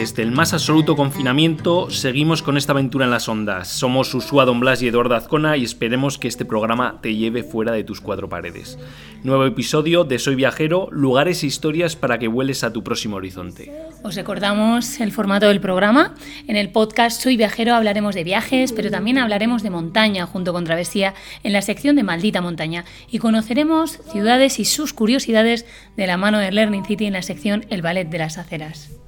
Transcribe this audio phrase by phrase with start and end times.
[0.00, 3.68] Desde el más absoluto confinamiento, seguimos con esta aventura en las ondas.
[3.68, 7.72] Somos Usua Don Blas y Eduardo Azcona y esperemos que este programa te lleve fuera
[7.72, 8.78] de tus cuatro paredes.
[9.24, 13.70] Nuevo episodio de Soy Viajero, lugares e historias para que vueles a tu próximo horizonte.
[14.02, 16.14] Os recordamos el formato del programa.
[16.48, 20.64] En el podcast Soy Viajero hablaremos de viajes, pero también hablaremos de montaña junto con
[20.64, 21.12] travesía
[21.42, 25.66] en la sección de Maldita Montaña y conoceremos ciudades y sus curiosidades
[25.98, 28.99] de la mano de Learning City en la sección El Ballet de las Aceras.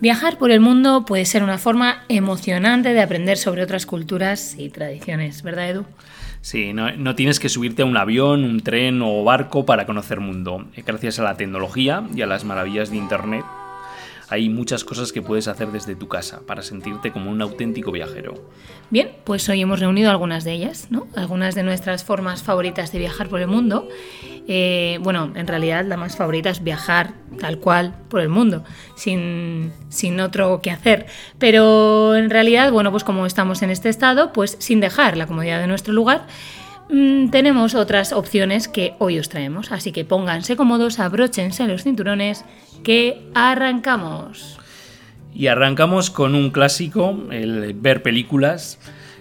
[0.00, 4.68] Viajar por el mundo puede ser una forma emocionante de aprender sobre otras culturas y
[4.68, 5.84] tradiciones, ¿verdad, Edu?
[6.40, 10.66] Sí, no, tienes que subirte a un avión, un tren o barco para conocer mundo.
[10.86, 13.44] Gracias a la tecnología y a las maravillas de Internet,
[14.30, 18.34] hay muchas cosas que puedes hacer desde tu casa para sentirte como un auténtico viajero.
[18.90, 21.06] Bien, pues hoy hemos reunido algunas de ellas, ¿no?
[21.16, 23.88] Algunas de nuestras formas favoritas de viajar por el mundo.
[24.46, 28.64] Eh, bueno, en realidad la más favorita es viajar tal cual por el mundo,
[28.96, 31.06] sin, sin otro que hacer.
[31.38, 35.60] Pero en realidad, bueno, pues como estamos en este estado, pues sin dejar la comodidad
[35.60, 36.26] de nuestro lugar,
[36.90, 39.72] Mm, tenemos otras opciones que hoy os traemos.
[39.72, 42.44] Así que pónganse cómodos, abróchense los cinturones,
[42.82, 44.58] que arrancamos.
[45.34, 48.78] Y arrancamos con un clásico, el ver películas.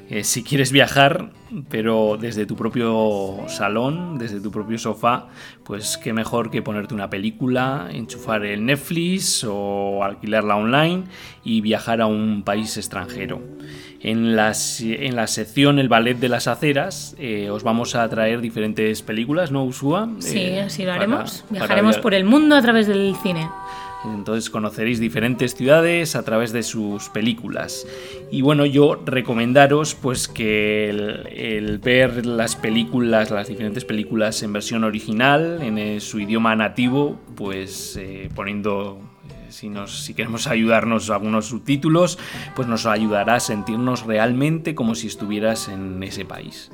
[0.10, 1.32] Eh, si quieres viajar,
[1.70, 5.28] pero desde tu propio salón, desde tu propio sofá,
[5.66, 11.04] pues qué mejor que ponerte una película, enchufar el Netflix o alquilarla online
[11.44, 13.42] y viajar a un país extranjero.
[14.02, 18.42] En la, en la sección El Ballet de las Aceras eh, os vamos a traer
[18.42, 20.10] diferentes películas, ¿no, Usua?
[20.20, 21.44] Sí, eh, así lo haremos.
[21.50, 23.50] Viajaremos por el mundo a través del cine.
[24.06, 27.86] Entonces conoceréis diferentes ciudades a través de sus películas.
[28.32, 34.84] Y bueno, yo recomendaros pues que el, ver las películas, las diferentes películas en versión
[34.84, 39.00] original, en eh, su idioma nativo, pues eh, poniendo
[39.50, 42.18] si, queremos ayudarnos a algunos subtítulos,
[42.56, 46.70] pues nos ayudará a sentirnos realmente como si estuvieras en ese país.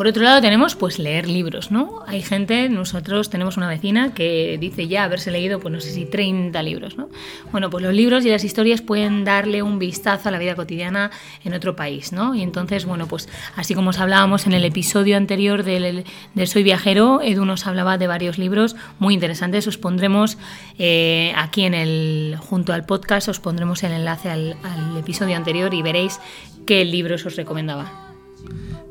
[0.00, 2.02] Por otro lado tenemos pues leer libros, ¿no?
[2.06, 6.06] Hay gente, nosotros tenemos una vecina que dice ya haberse leído pues no sé si
[6.06, 7.10] 30 libros, ¿no?
[7.52, 11.10] Bueno, pues los libros y las historias pueden darle un vistazo a la vida cotidiana
[11.44, 12.34] en otro país, ¿no?
[12.34, 16.06] Y entonces, bueno, pues así como os hablábamos en el episodio anterior del,
[16.46, 20.38] Soy Viajero, Edu nos hablaba de varios libros muy interesantes, os pondremos
[20.78, 25.74] eh, aquí en el, junto al podcast, os pondremos el enlace al, al episodio anterior
[25.74, 26.20] y veréis
[26.64, 28.09] qué libros os recomendaba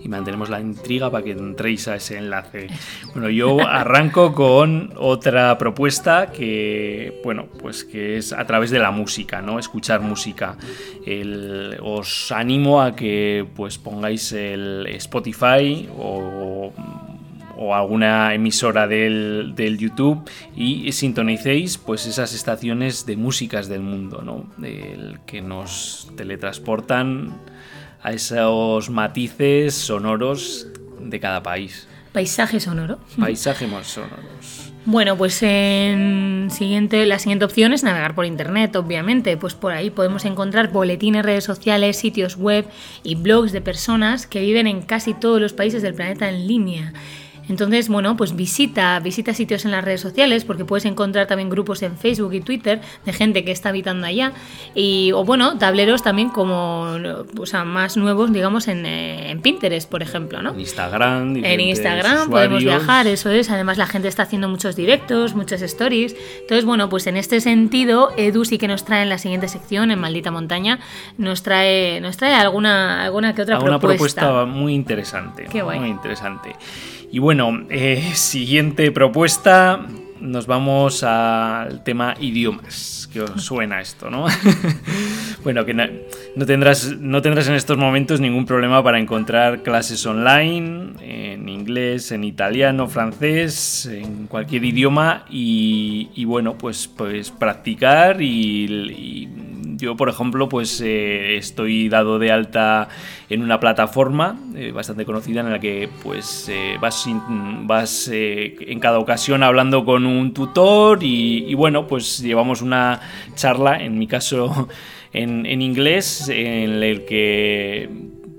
[0.01, 2.67] y mantenemos la intriga para que entréis a ese enlace.
[3.13, 8.91] Bueno, yo arranco con otra propuesta que, bueno, pues que es a través de la
[8.91, 9.59] música, ¿no?
[9.59, 10.57] Escuchar música.
[11.81, 16.71] os animo a que pues pongáis el Spotify o,
[17.73, 24.45] alguna emisora del, del, YouTube y sintonicéis pues esas estaciones de músicas del mundo, ¿no?
[24.65, 27.33] El que nos teletransportan
[28.01, 30.67] a esos matices sonoros
[30.99, 31.87] de cada país.
[32.11, 32.99] Paisaje sonoro.
[33.19, 34.69] Paisajes sonoros.
[34.85, 39.37] Bueno, pues en siguiente, la siguiente opción es navegar por internet, obviamente.
[39.37, 42.65] Pues por ahí podemos encontrar boletines, redes sociales, sitios web
[43.03, 46.93] y blogs de personas que viven en casi todos los países del planeta en línea.
[47.49, 51.81] Entonces, bueno, pues visita, visita sitios en las redes sociales porque puedes encontrar también grupos
[51.81, 54.33] en Facebook y Twitter de gente que está habitando allá
[54.75, 56.97] y o bueno, tableros también como
[57.37, 60.51] o sea, más nuevos, digamos en, eh, Pinterest, por ejemplo, ¿no?
[60.53, 63.49] En Instagram, en Instagram podemos viajar, eso es.
[63.49, 66.15] Además la gente está haciendo muchos directos, muchas stories.
[66.41, 69.91] Entonces, bueno, pues en este sentido, Edu sí que nos trae en la siguiente sección,
[69.91, 70.79] en Maldita Montaña,
[71.17, 74.45] nos trae, nos trae alguna, alguna que otra alguna propuesta.
[74.45, 75.47] muy interesante.
[75.51, 75.79] Qué guay.
[75.79, 76.55] Muy interesante.
[77.11, 79.83] Y bueno, eh, siguiente propuesta,
[80.21, 83.09] nos vamos al tema idiomas.
[83.11, 84.27] Que os suena esto, ¿no?
[85.43, 90.93] bueno, que no, tendrás, no tendrás en estos momentos ningún problema para encontrar clases online
[91.01, 99.27] en inglés, en italiano, francés, en cualquier idioma y, bueno, pues, pues practicar y
[99.61, 102.89] yo, por ejemplo, pues eh, estoy dado de alta
[103.29, 107.05] en una plataforma eh, bastante conocida en la que pues eh, vas,
[107.63, 112.99] vas en cada ocasión hablando con un tutor y, bueno, pues llevamos una
[113.35, 114.67] charla, en mi caso
[115.13, 117.89] en, inglés, en el que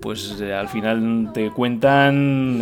[0.00, 2.58] pues al final te cuentan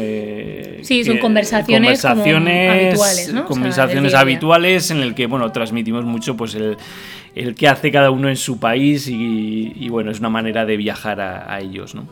[0.82, 3.44] sí son conversaciones, habituales ¿no?
[3.44, 6.76] conversaciones habituales en el que bueno transmitimos mucho pues el,
[7.38, 11.20] el qué hace cada uno en su país y, bueno, es una manera de viajar
[11.20, 12.08] a, ellos, ¿no?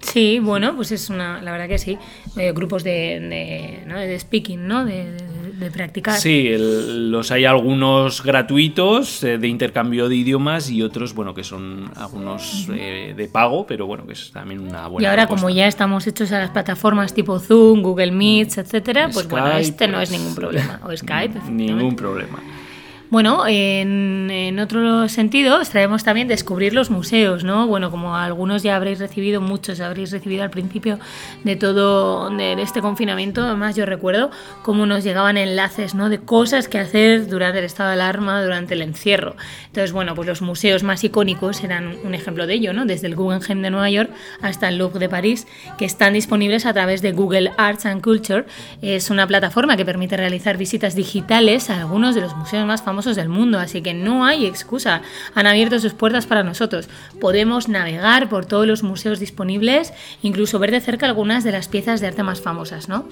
[0.00, 1.98] Sí, bueno, pues es una, la verdad que sí,
[2.36, 4.84] eh, grupos de, de, speaking, ¿no?
[4.84, 5.16] De,
[5.58, 6.18] de practicar.
[6.18, 11.90] Sí, los hay algunos gratuitos eh, de intercambio de idiomas y otros, bueno, que son
[11.96, 15.06] algunos eh, de pago, pero bueno, que es también una buena.
[15.06, 19.26] Y ahora, como ya estamos hechos a las plataformas tipo Zoom, Google Meets, etcétera, pues
[19.28, 20.80] bueno, este no es pues, ningún problema.
[20.84, 21.40] O Skype.
[21.50, 22.38] Ningún problema.
[23.08, 27.68] Bueno, en, otro sentido, traemos también descubrir los museos, ¿no?
[27.68, 30.98] Bueno, como algunos ya habréis recibido, muchos habréis recibido al principio
[31.44, 34.32] de todo este confinamiento, además yo recuerdo
[34.62, 36.08] cómo nos llegaban enlaces, ¿no?
[36.08, 39.36] De cosas que hacer durante el estado de alarma, durante el encierro.
[39.66, 42.86] Entonces, bueno, pues los museos más icónicos eran un ejemplo de ello, ¿no?
[42.86, 44.10] Desde el Guggenheim de Nueva York
[44.42, 45.46] hasta el Louvre de París,
[45.78, 48.46] que están disponibles a través de Google Arts and Culture.
[48.82, 52.95] Es una plataforma que permite realizar visitas digitales a algunos de los museos más famosos
[53.04, 55.02] del mundo, así que no hay excusa.
[55.34, 56.88] Han abierto sus puertas para nosotros.
[57.20, 62.00] Podemos navegar por todos los museos disponibles, incluso ver de cerca algunas de las piezas
[62.00, 63.06] de arte más famosas, ¿no?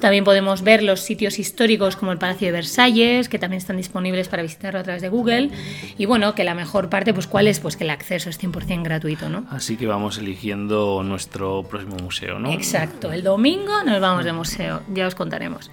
[0.00, 4.28] También podemos ver los sitios históricos como el Palacio de Versalles, que también están disponibles
[4.28, 5.50] para visitarlo a través de Google.
[5.96, 7.60] Y bueno, que la mejor parte, pues ¿cuál es?
[7.60, 9.46] Pues que el acceso es 100% gratuito, ¿no?
[9.50, 12.52] Así que vamos eligiendo nuestro próximo museo, ¿no?
[12.52, 13.12] Exacto.
[13.12, 15.70] El domingo nos vamos de museo, ya os contaremos.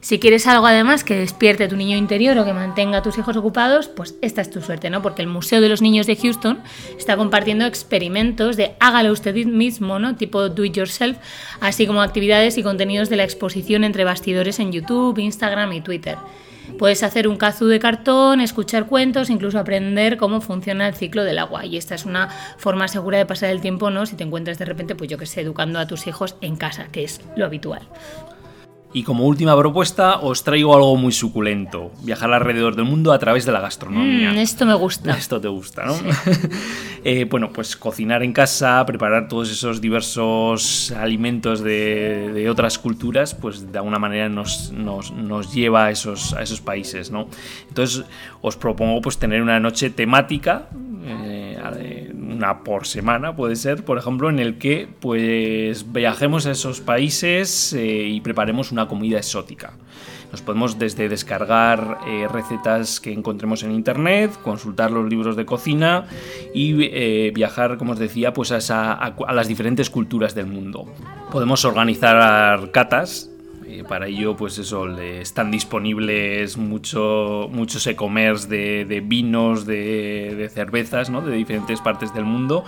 [0.00, 3.36] Si quieres algo además que despierte tu niño interior o que mantenga a tus hijos
[3.36, 5.02] ocupados, pues esta es tu suerte, ¿no?
[5.02, 6.60] Porque el Museo de los Niños de Houston
[6.96, 10.14] está compartiendo experimentos de hágalo usted mismo, ¿no?
[10.14, 11.18] Tipo do it yourself,
[11.60, 16.16] así como actividades y contenidos de la exposición entre bastidores en YouTube, Instagram y Twitter.
[16.78, 21.38] Puedes hacer un kazoo de cartón, escuchar cuentos, incluso aprender cómo funciona el ciclo del
[21.38, 21.64] agua.
[21.64, 22.28] Y esta es una
[22.58, 24.06] forma segura de pasar el tiempo, ¿no?
[24.06, 26.88] Si te encuentras de repente, pues yo que sé, educando a tus hijos en casa,
[26.92, 27.82] que es lo habitual.
[28.92, 33.44] Y como última propuesta os traigo algo muy suculento, viajar alrededor del mundo a través
[33.44, 34.32] de la gastronomía.
[34.32, 35.12] Mm, esto me gusta.
[35.18, 35.94] Esto te gusta, ¿no?
[37.04, 43.70] Eh, bueno, pues cocinar en casa, preparar todos esos diversos alimentos de, otras culturas, pues
[43.70, 47.28] de alguna manera nos, nos, lleva a esos, a esos países, ¿no?
[47.68, 48.04] Entonces
[48.42, 50.68] os propongo pues tener una noche temática.
[51.06, 56.80] Eh, una por semana puede ser, por ejemplo, en el que pues viajemos a esos
[56.80, 59.72] países eh, y preparemos una comida exótica.
[60.30, 66.04] Nos podemos desde descargar eh, recetas que encontremos en internet, consultar los libros de cocina
[66.54, 70.84] y eh, viajar, como os decía, pues a, a las diferentes culturas del mundo.
[71.30, 73.30] Podemos organizar catas
[73.84, 81.20] para ello, pues eso, están disponibles mucho, muchos e-commerce de, vinos, de, cervezas, ¿no?
[81.20, 82.64] De diferentes partes del mundo.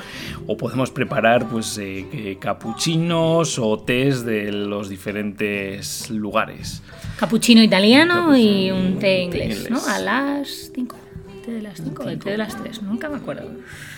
[0.47, 6.83] O podemos preparar, pues, eh, capuchinos o tés de los diferentes lugares.
[7.19, 9.81] Capuchino italiano y un té inglés, ¿no?
[9.87, 11.10] A las 5
[11.47, 13.51] de las 5 o de las 3, nunca me acuerdo.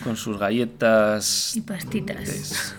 [0.04, 1.56] Con sus galletas.
[1.56, 2.76] Y pastitas.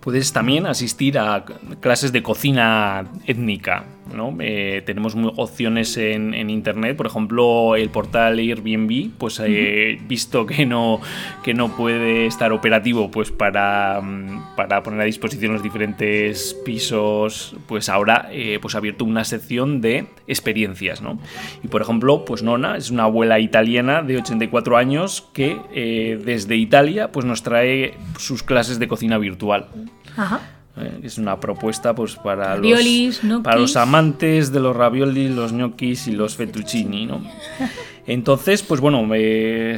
[0.00, 1.44] Puedes también asistir a
[1.80, 3.84] clases de cocina étnica.
[4.14, 4.36] ¿No?
[4.40, 11.00] Eh, tenemos opciones en, internet, por ejemplo, el portal Airbnb, pues he visto que no,
[11.42, 17.56] que no puede estar operativo pues para, mm, para poner a disposición los diferentes pisos,
[17.66, 21.02] pues ahora eh, pues ha abierto una sección de experiencias.
[21.02, 21.18] ¿no?
[21.62, 26.56] Y por ejemplo, pues Nona es una abuela italiana de 84 años que eh, desde
[26.56, 29.68] Italia pues nos trae sus clases de cocina virtual.
[30.16, 30.59] Ajá.
[30.76, 36.06] Eh, es una propuesta pues para los, para los amantes de los raviolis, los gnocchis
[36.06, 37.22] y los fettuccini, ¿no?
[38.06, 39.06] Entonces, pues bueno,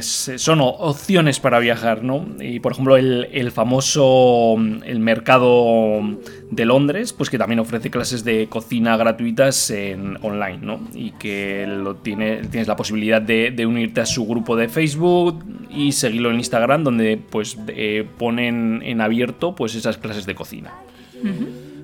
[0.01, 2.25] son opciones para viajar, ¿no?
[2.39, 6.01] Y por ejemplo, el, famoso el mercado
[6.49, 10.79] de Londres, pues que también ofrece clases de cocina gratuitas en online, ¿no?
[10.93, 15.91] Y que lo tiene, tienes la posibilidad de, unirte a su grupo de Facebook y
[15.91, 20.73] seguirlo en Instagram, donde pues eh, ponen en abierto pues esas clases de cocina.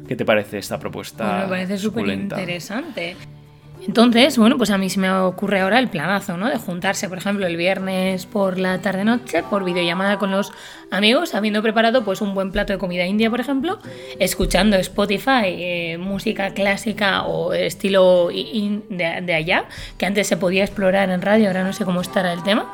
[0.08, 1.44] ¿Qué te parece esta propuesta?
[1.44, 3.16] me parece súper interesante.
[3.88, 6.50] Entonces, bueno, pues a mí se me ocurre ahora el planazo, ¿no?
[6.50, 10.52] De juntarse, por ejemplo, el viernes por la tarde-noche, por videollamada con los
[10.92, 13.80] amigos, habiendo preparado pues un buen plato de comida india, por ejemplo,
[14.20, 19.66] escuchando Spotify, eh, música clásica o estilo de, de allá,
[19.98, 22.72] que antes se podía explorar en radio, ahora no sé cómo estará el tema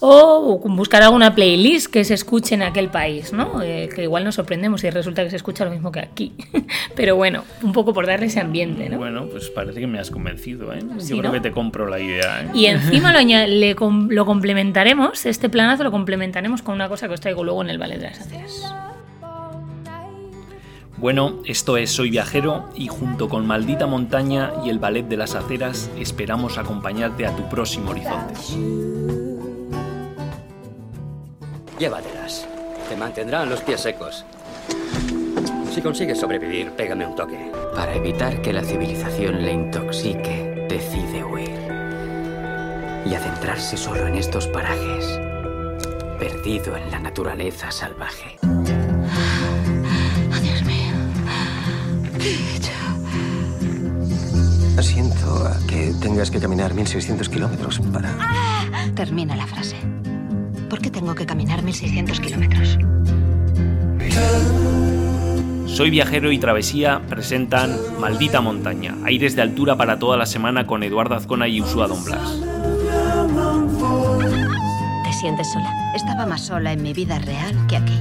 [0.00, 3.62] o buscar alguna playlist que se escuche en aquel país, ¿no?
[3.62, 6.32] Eh, que igual nos sorprendemos y resulta que se escucha lo mismo que aquí.
[6.94, 8.98] Pero bueno, un poco por darle ese ambiente, ¿no?
[8.98, 10.80] Bueno, pues parece que me has convencido, ¿eh?
[11.06, 12.48] Yo creo que te compro la idea, ¿eh?
[12.54, 13.20] Y encima lo,
[14.08, 17.78] lo complementaremos, este planazo lo complementaremos con una cosa que os traigo luego en el
[17.78, 18.74] Ballet de las Aceras.
[20.98, 25.34] Bueno, esto es Soy Viajero y junto con Maldita Montaña y el Ballet de las
[25.34, 29.25] Aceras esperamos acompañarte a tu próximo horizonte.
[31.78, 32.46] Llévatelas.
[32.88, 34.24] Te mantendrán los pies secos.
[35.74, 37.52] Si consigues sobrevivir, pégame un toque.
[37.74, 41.50] Para evitar que la civilización le intoxique, decide huir.
[43.04, 45.20] Y adentrarse solo en estos parajes,
[46.18, 48.38] perdido en la naturaleza salvaje.
[48.42, 48.64] Oh,
[50.40, 50.94] Dios mío.
[52.18, 52.72] ¿Qué he hecho?
[54.82, 58.14] Siento a que tengas que caminar 1600 kilómetros para...
[58.94, 59.76] Termina la frase.
[60.68, 62.78] ¿Por qué tengo que caminar 1600 kilómetros?
[65.66, 70.82] Soy Viajero y Travesía presentan Maldita Montaña, aires de altura para toda la semana con
[70.82, 72.40] Eduardo Azcona y Usua Don Blas.
[75.04, 75.70] ¿Te sientes sola?
[75.94, 77.98] Estaba más sola en mi vida real que aquí.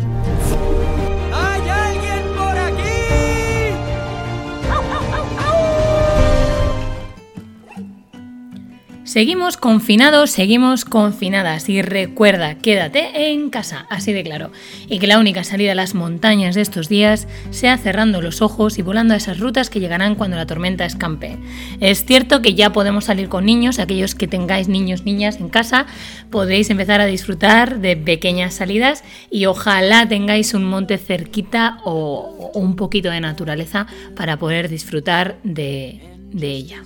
[9.15, 14.51] Seguimos confinados, seguimos confinadas y recuerda, quédate en casa, así de claro.
[14.89, 18.77] Y que la única salida a las montañas de estos días sea cerrando los ojos
[18.77, 21.37] y volando a esas rutas que llegarán cuando la tormenta escampe.
[21.79, 25.85] Es cierto que ya podemos salir con niños, aquellos que tengáis niños, niñas en casa,
[26.29, 32.75] podréis empezar a disfrutar de pequeñas salidas y ojalá tengáis un monte cerquita o, un
[32.75, 36.01] poquito de naturaleza para poder disfrutar de
[36.33, 36.81] ella.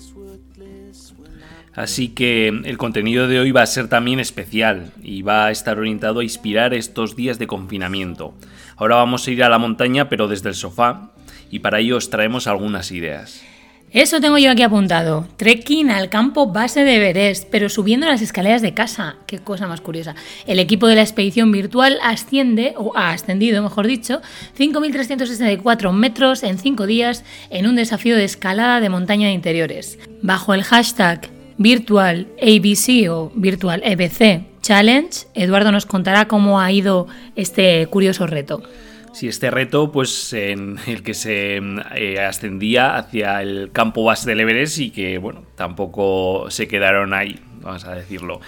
[1.80, 5.80] Así que el contenido de hoy va a ser también especial y va a estar
[5.80, 8.34] orientado a inspirar estos días de confinamiento.
[8.76, 11.12] Ahora vamos a ir a la montaña pero desde el sofá
[11.50, 13.46] y para ello os traemos algunas ideas.
[13.92, 15.26] Eso tengo yo aquí apuntado.
[15.38, 19.16] Trekking al campo base de Everest, pero subiendo las escaleras de casa.
[19.26, 20.16] Qué cosa más curiosa.
[20.48, 24.22] El equipo de la expedición virtual asciende, o ha ascendido, mejor dicho,
[24.58, 29.98] 5.364 metros en 5 días en un desafío de escalada de montaña de interiores.
[30.22, 37.08] Bajo el hashtag Virtual ABC o Virtual EBC Challenge, Eduardo nos contará cómo ha ido
[37.36, 38.64] este curioso reto.
[39.12, 41.60] Sí, este reto, pues en el que se
[41.96, 47.38] eh, ascendía hacia el campo base del Everest y que, bueno, tampoco se quedaron ahí,
[47.62, 48.40] vamos a decirlo.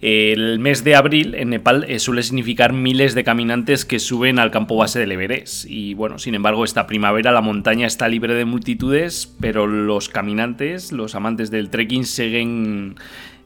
[0.00, 4.52] El mes de abril en Nepal eh, suele significar miles de caminantes que suben al
[4.52, 5.64] campo base del Everest.
[5.68, 10.92] Y bueno, sin embargo, esta primavera la montaña está libre de multitudes, pero los caminantes,
[10.92, 12.94] los amantes del trekking, siguen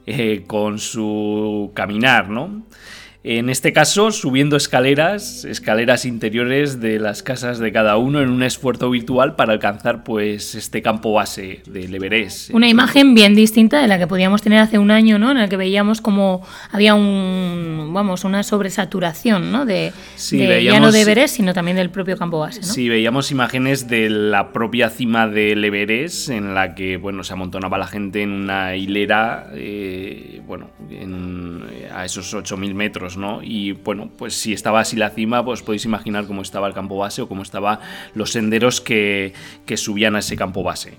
[0.05, 2.63] eh, con su caminar, ¿no?
[3.25, 8.43] En este caso, subiendo escaleras, escaleras interiores de las casas de cada uno en un
[8.43, 12.49] esfuerzo virtual para alcanzar pues este campo base del Everest.
[12.53, 15.31] Una imagen bien distinta de la que podíamos tener hace un año, ¿no?
[15.31, 19.65] En la que veíamos como había un, vamos, una sobresaturación, ¿no?
[19.65, 22.67] De, Sí, de- ya veíamos- no de Everest, sino también del propio campo base, ¿no?
[22.67, 27.77] Sí, veíamos imágenes de la propia cima del Everest en la que, bueno, se amontonaba
[27.77, 31.63] la gente en una hilera, eh, bueno, en-
[31.95, 33.41] a esos 8.000 metros, ¿no?
[33.43, 36.97] Y, bueno, pues si estaba así la cima, pues podéis imaginar cómo estaba el campo
[36.97, 37.79] base o cómo estaban
[38.15, 39.33] los senderos que,
[39.65, 40.93] que subían a ese campo base.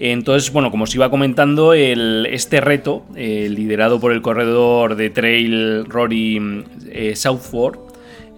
[0.00, 5.10] Entonces, bueno, como os iba comentando, el- este reto, eh, liderado por el corredor de
[5.10, 7.78] trail Rory eh, Southford,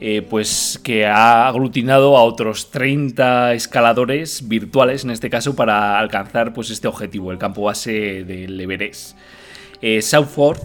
[0.01, 6.53] eh, pues que ha aglutinado a otros 30 escaladores virtuales, en este caso, para alcanzar
[6.53, 9.17] pues, este objetivo, el campo base del Everest.
[9.81, 10.59] Eh, Southford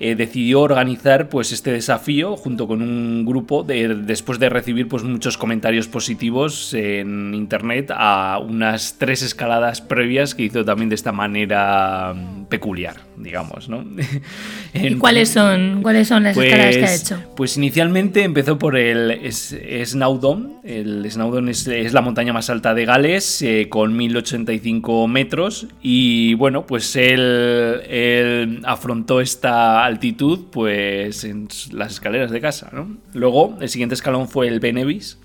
[0.00, 5.02] eh, decidió organizar pues, este desafío junto con un grupo de- después de recibir pues,
[5.02, 11.12] muchos comentarios positivos en internet a unas tres escaladas previas que hizo también de esta
[11.12, 13.68] manera mm, peculiar, digamos.
[13.68, 13.84] ¿no?
[14.74, 17.22] ¿Y En- cuáles son, cuáles son las escaladas que ha hecho?
[17.36, 20.58] pues inicialmente empezó por el Snowdon.
[20.64, 25.66] El Snowdon es, es la montaña más alta de Gales, eh, con 1085 metros.
[25.82, 32.70] Y bueno, pues él, él afrontó esta altitud pues en las escaleras de casa.
[32.72, 32.96] ¿no?
[33.12, 35.18] Luego, el siguiente escalón fue el Benevis.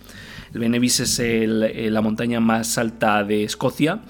[0.53, 4.01] El Benevis es eh, la montaña más alta de Escocia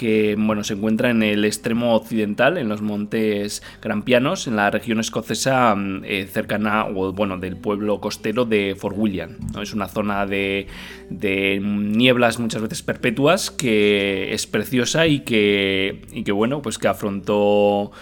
[0.00, 4.98] que bueno, se encuentra en el extremo occidental, en los montes Grampianos, en la región
[4.98, 9.36] escocesa mm, eh, cercana, o bueno, del pueblo costero de Fort William.
[9.52, 9.60] ¿no?
[9.60, 10.68] Es una zona de,
[11.10, 15.20] nieblas muchas veces perpetuas que es preciosa y y
[16.24, 17.92] que bueno, pues que afrontó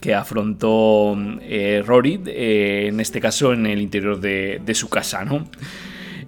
[0.00, 5.46] que afrontó eh, Rory, eh, en este caso en el interior de, su casa, ¿no?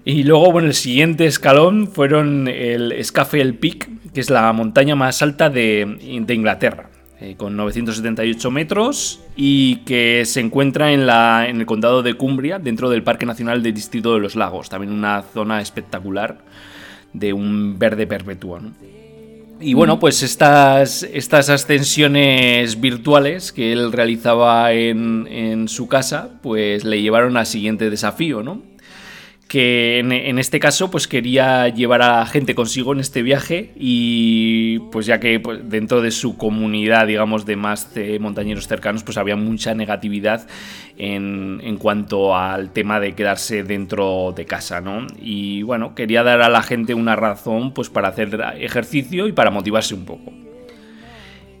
[0.03, 5.21] Y luego, bueno, el siguiente escalón fueron el Scafell Peak, que es la montaña más
[5.21, 11.59] alta de, de Inglaterra, eh, con 978 metros y que se encuentra en, la, en
[11.59, 15.21] el condado de Cumbria, dentro del Parque Nacional del Distrito de los Lagos, también una
[15.21, 16.39] zona espectacular
[17.13, 18.59] de un verde perpetuo.
[18.59, 18.71] ¿no?
[19.61, 26.83] Y bueno, pues estas, estas ascensiones virtuales que él realizaba en, en su casa, pues
[26.83, 28.70] le llevaron al siguiente desafío, ¿no?
[29.51, 35.05] Que en, este caso pues quería llevar a gente consigo en este viaje y pues
[35.05, 37.89] ya que pues, dentro de su comunidad digamos de más
[38.21, 40.47] montañeros cercanos pues había mucha negatividad
[40.97, 45.05] en, en, cuanto al tema de quedarse dentro de casa ¿no?
[45.19, 49.51] y bueno quería dar a la gente una razón pues para hacer ejercicio y para
[49.51, 50.31] motivarse un poco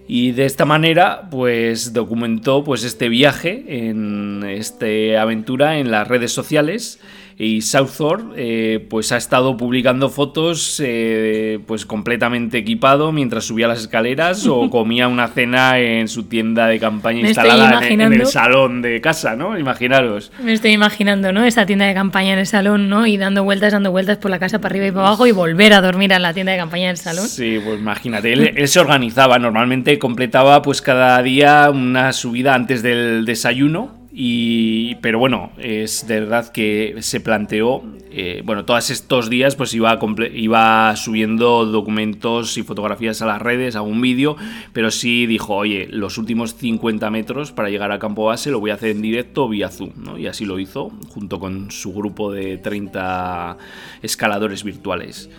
[0.07, 4.85] y de esta manera, pues documentó pues este viaje en esta
[5.21, 6.99] aventura en las redes sociales
[7.37, 13.81] y Southor eh, pues ha estado publicando fotos eh, pues completamente equipado mientras subía las
[13.81, 19.01] escaleras o comía una cena en su tienda de campaña instalada en, el salón de
[19.01, 19.57] casa, ¿no?
[19.57, 20.31] Imaginaros.
[20.43, 21.43] Me estoy imaginando, ¿no?
[21.43, 23.07] Esta tienda de campaña en el salón, ¿no?
[23.07, 25.73] Y dando vueltas, dando vueltas por la casa para arriba y para abajo y volver
[25.73, 27.27] a dormir en la tienda de campaña en el salón.
[27.27, 32.83] Sí, pues imagínate, él, él se organizaba, normalmente completaba pues cada día una subida antes
[32.83, 39.29] del desayuno y, pero bueno, es de verdad que se planteó, eh, bueno, todos estos
[39.29, 39.97] días pues iba,
[40.33, 44.35] iba subiendo documentos y fotografías a las redes, a un vídeo,
[44.73, 48.71] pero sí dijo, oye, los últimos 50 metros para llegar a campo base lo voy
[48.71, 50.17] a hacer en directo vía Zoom, ¿no?
[50.17, 53.57] Y así lo hizo, junto con su grupo de 30
[54.01, 55.29] escaladores virtuales.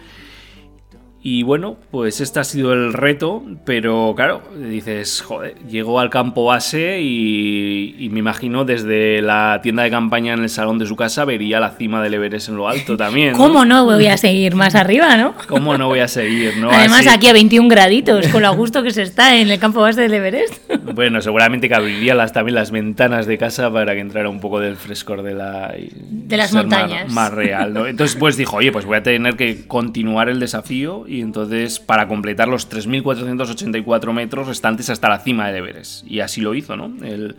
[1.25, 6.47] Y bueno, pues este ha sido el reto, pero claro, dices, joder, llegó al campo
[6.47, 11.25] base y, me imagino desde la tienda de campaña en el salón de su casa
[11.25, 13.35] vería la cima del Everest en lo alto también.
[13.37, 15.35] ¿Cómo no voy a seguir más arriba, no?
[15.47, 16.71] ¿Cómo no voy a seguir, no?
[16.71, 20.01] Además aquí a 21 graditos, con lo gusto que se está en el campo base
[20.01, 20.55] del Everest.
[20.95, 24.61] Bueno, seguramente que abriría las, también las ventanas de casa para que entrara un poco
[24.61, 25.75] del frescor de la...
[25.75, 27.07] De las montañas.
[27.07, 27.87] Más, más real, ¿no?
[27.87, 32.09] Entonces pues dijo, oye, pues voy a tener que continuar el desafío y entonces para
[32.09, 36.07] completar los 3.484 metros restantes hasta la cima de Everest.
[36.07, 36.93] Y así lo hizo, ¿no?
[37.05, 37.37] El,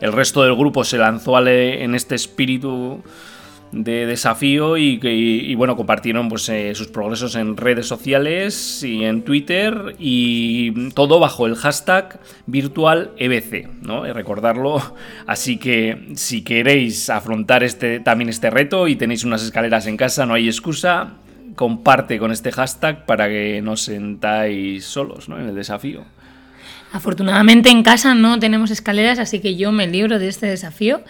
[0.00, 3.02] el resto del grupo se lanzó en este espíritu
[3.72, 9.96] de desafío y, bueno, compartieron pues, eh, sus progresos en redes sociales y en Twitter
[9.98, 14.06] y todo bajo el hashtag virtual EBC, ¿no?
[14.06, 14.80] Y recordarlo.
[15.26, 20.26] Así que si queréis afrontar este, también este reto y tenéis unas escaleras en casa,
[20.26, 21.14] no hay excusa,
[21.54, 25.38] comparte con este hashtag para que no sentáis solos ¿no?
[25.38, 26.04] en el desafío.
[26.92, 31.02] Afortunadamente en casa no tenemos escaleras, así que yo me libro de este desafío.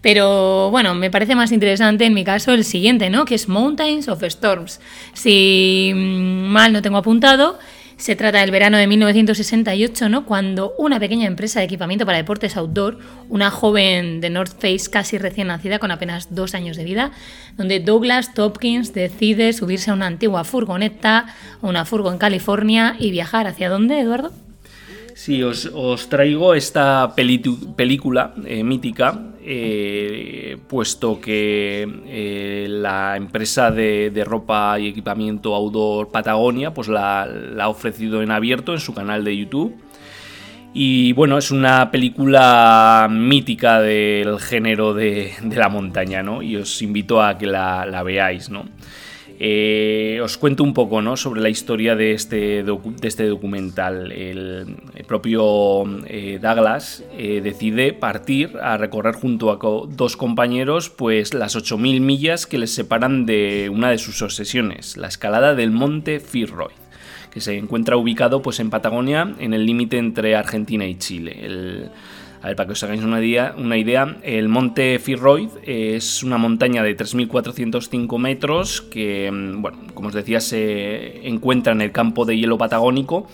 [0.00, 3.24] Pero bueno, me parece más interesante en mi caso el siguiente, ¿no?
[3.24, 4.80] Que es Mountains of Storms.
[5.14, 7.58] Si mm, mal no tengo apuntado,
[7.96, 10.26] se trata del verano de 1968, ¿no?
[10.26, 15.18] Cuando una pequeña empresa de equipamiento para deportes outdoor, una joven de North Face casi
[15.18, 17.12] recién nacida con apenas dos años de vida,
[17.56, 21.26] donde Douglas Topkins decide subirse a una antigua furgoneta,
[21.60, 24.32] una furgo en California y viajar hacia dónde, Eduardo?
[25.24, 34.80] Sí, os, traigo esta película eh, mítica, eh, puesto que eh, la empresa de, ropa
[34.80, 39.76] y equipamiento outdoor Patagonia pues la, ha ofrecido en abierto en su canal de YouTube.
[40.74, 46.42] Y bueno, es una película mítica del género de, la montaña, ¿no?
[46.42, 48.64] Y os invito a que la, la veáis, ¿no?
[49.44, 51.16] Eh, os cuento un poco ¿no?
[51.16, 52.64] sobre la historia de este,
[53.02, 54.12] este documental.
[54.12, 54.76] El,
[55.08, 62.00] propio eh, Douglas eh, decide partir a recorrer junto a dos compañeros pues, las 8.000
[62.00, 66.72] millas que les separan de una de sus obsesiones, la escalada del monte Fitzroy
[67.32, 71.90] que se encuentra ubicado pues, en Patagonia, en el límite entre Argentina y Chile.
[72.42, 76.96] A ver, para que os hagáis una idea, el monte Fitzroy es una montaña de
[76.96, 83.28] 3.405 metros que, mm, como os decía, se encuentra en el campo de hielo patagónico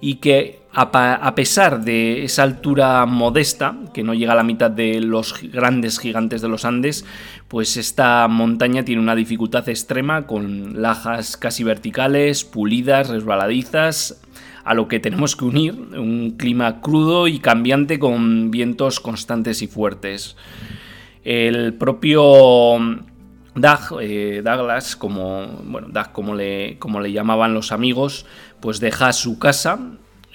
[0.00, 5.00] y que a, pesar de esa altura modesta, que no llega a la mitad de
[5.00, 7.04] los grandes gigantes de los Andes,
[7.48, 14.20] pues esta montaña tiene una dificultad extrema con lajas casi verticales, pulidas, resbaladizas,
[14.64, 19.66] a lo que tenemos que unir un clima crudo y cambiante con vientos constantes y
[19.66, 20.36] fuertes.
[21.24, 22.78] El propio
[23.54, 28.26] Doug, eh, Douglas, como, bueno, Doug, como, le, como le llamaban los amigos,
[28.60, 29.78] pues deja su casa,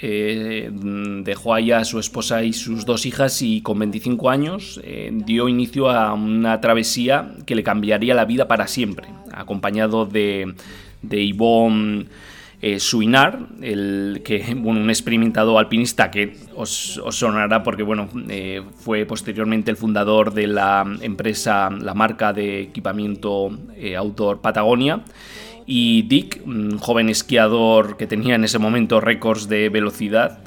[0.02, 0.70] eh,
[1.24, 5.48] dejó allá a su esposa y sus dos hijas y con 25 años eh, dio
[5.48, 10.56] inicio a una travesía que le cambiaría la vida para siempre, acompañado de,
[11.02, 12.08] de Yvonne
[12.66, 19.06] eh, Suinar, el, que, bueno, un experimentado alpinista que os, sonará porque bueno, eh, fue
[19.06, 23.98] posteriormente el fundador de la empresa, la marca de equipamiento eh,
[24.42, 25.02] Patagonia.
[25.66, 30.40] Y Dick, un joven esquiador que tenía en ese momento récords de velocidad.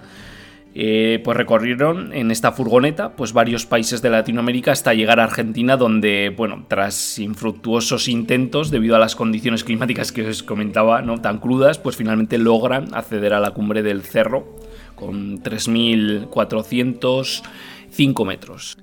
[0.79, 5.79] Eh, pues recorrieron en esta furgoneta pues varios países de Latinoamérica hasta llegar a Argentina
[5.79, 11.23] donde, bueno, tras infructuosos intentos debido a las condiciones climáticas que os comentaba, ¿no?
[11.23, 14.55] tan crudas, pues finalmente logran acceder a la cumbre del cerro
[14.97, 18.77] con 3.405 metros.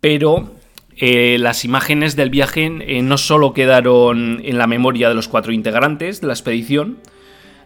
[0.00, 0.52] Pero
[0.98, 5.52] eh, las imágenes del viaje eh, no solo quedaron en la memoria de los cuatro
[5.52, 6.98] integrantes de la expedición,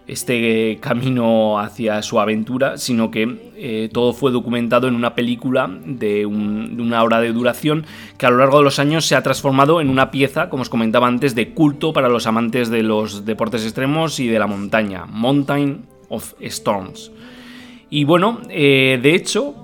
[0.07, 6.27] este camino hacia su aventura, sino que eh, todo fue documentado en una película de,
[6.27, 7.85] una hora de duración
[8.19, 10.69] que a lo largo de los años se ha transformado en una pieza, como os
[10.69, 15.07] comentaba antes, de culto para los amantes de los deportes extremos y de la montaña,
[15.07, 17.13] Mountain of Storms.
[17.89, 19.62] Y bueno, eh, de hecho,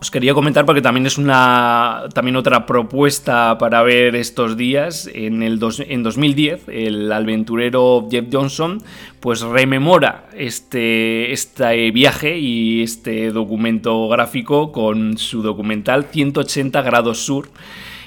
[0.00, 5.10] os quería comentar porque también es una también otra propuesta para ver estos días.
[5.12, 5.58] En el
[5.88, 8.80] en 2010 el aventurero Jeff Johnson
[9.18, 17.48] pues rememora este, este viaje y este documento gráfico con su documental 180 grados sur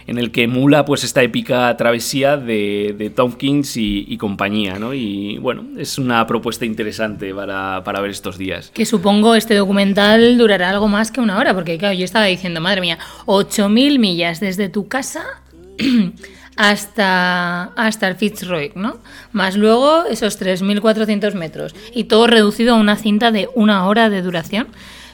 [0.07, 4.93] en el que emula pues esta épica travesía de, de Tompkins y, compañía, ¿no?
[4.93, 8.71] Y bueno, es una propuesta interesante para, para, ver estos días.
[8.73, 12.61] Que supongo este documental durará algo más que una hora, porque claro, yo estaba diciendo,
[12.61, 15.23] madre mía, 8.000 millas desde tu casa
[16.55, 18.97] hasta, hasta el Fitzroy, ¿no?
[19.31, 24.21] Más luego esos 3.400 metros y todo reducido a una cinta de una hora de
[24.21, 24.67] duración.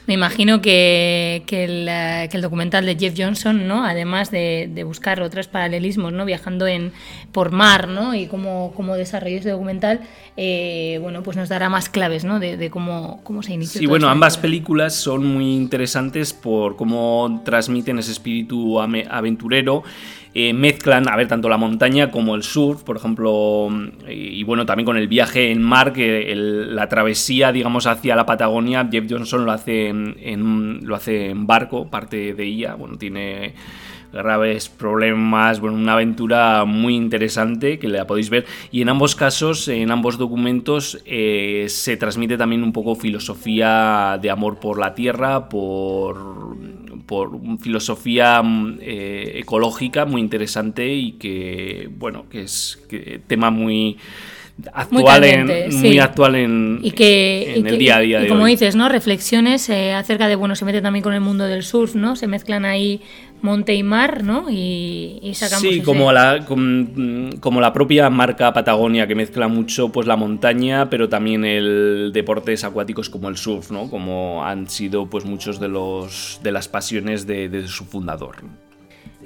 [0.08, 3.84] Me imagino que, el, documental de Jeff Johnson, ¿no?
[3.84, 6.24] además de, buscar otros paralelismos, ¿no?
[6.24, 6.92] viajando en,
[7.30, 8.14] por mar ¿no?
[8.14, 10.00] y cómo, cómo desarrolló ese documental,
[10.38, 12.40] eh, bueno, pues nos dará más claves ¿no?
[12.40, 13.80] de, cómo, cómo se inició.
[13.80, 19.82] Sí, bueno, ambas películas son muy interesantes por cómo transmiten ese espíritu aventurero
[20.34, 23.68] eh, mezclan, a ver, tanto la montaña como el surf, por ejemplo,
[24.08, 28.88] y, bueno, también con el viaje en mar, que la travesía, digamos, hacia la Patagonia,
[28.90, 33.54] Jeff Johnson lo hace en, lo hace en barco, parte de ella, bueno, tiene
[34.12, 39.68] graves problemas, bueno, una aventura muy interesante que la podéis ver y en ambos casos,
[39.68, 45.48] en ambos documentos eh, se transmite también un poco filosofía de amor por la tierra,
[45.48, 46.56] por
[47.08, 52.78] por filosofía mm, eh, ecológica muy interesante y que, bueno, que es
[53.26, 53.96] tema muy
[54.72, 55.46] actual en,
[55.80, 58.24] muy actual en, y que, el día a día.
[58.24, 58.88] Y como dices, ¿no?
[58.88, 62.16] Reflexiones eh, acerca de, bueno, se mete también con el mundo del surf, ¿no?
[62.16, 63.00] Se mezclan ahí
[63.42, 64.50] monte y mar, ¿no?
[64.50, 70.06] Y, y sacamos Sí, como, la, como, la propia marca Patagonia, que mezcla mucho pues
[70.06, 73.90] la montaña, pero también el deportes acuáticos como el surf, ¿no?
[73.90, 78.36] Como han sido pues muchos de los de las pasiones de, de su fundador.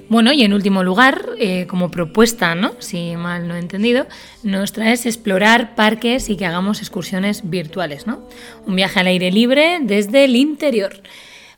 [0.09, 2.73] Bueno, y en último lugar, eh, como propuesta, ¿no?
[2.79, 4.05] si mal no he entendido,
[4.43, 8.27] nos traes explorar parques y que hagamos excursiones virtuales, ¿no?
[8.65, 11.01] Un viaje al aire libre desde el interior.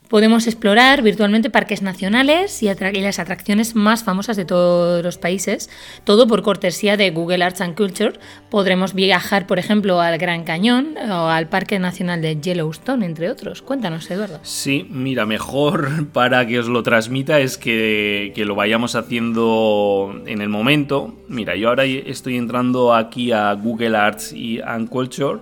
[0.09, 5.69] Podemos explorar virtualmente parques nacionales y, las atracciones más famosas de todos los países,
[6.03, 8.13] todo por cortesía de Google Arts and Culture.
[8.49, 13.61] Podremos viajar, por ejemplo, al Gran Cañón o al Parque Nacional de Yellowstone, entre otros.
[13.61, 14.39] Cuéntanos, Eduardo.
[14.43, 20.41] Sí, mira, mejor para que os lo transmita es que, que lo vayamos haciendo en
[20.41, 21.15] el momento.
[21.27, 25.39] Mira, yo ahora estoy entrando aquí a Google Arts y and Culture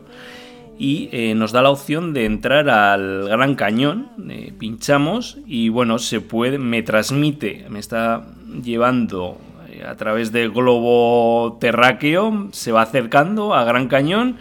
[0.78, 6.00] y eh, nos da la opción de entrar al Gran Cañón, eh, pinchamos y bueno,
[6.00, 8.26] se puede, me transmite, me está
[8.64, 9.38] llevando
[9.70, 14.38] eh, a través del globo terráqueo, se va acercando a Gran Cañón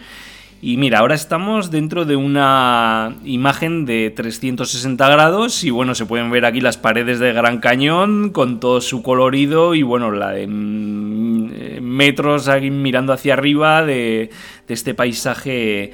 [0.61, 6.31] y mira, ahora estamos dentro de una imagen de 360 grados y bueno, se pueden
[6.31, 10.47] ver aquí las paredes del Gran Cañón con todo su colorido y bueno, la de
[10.47, 14.29] mm, metros aquí mirando hacia arriba de,
[14.67, 15.91] de este paisaje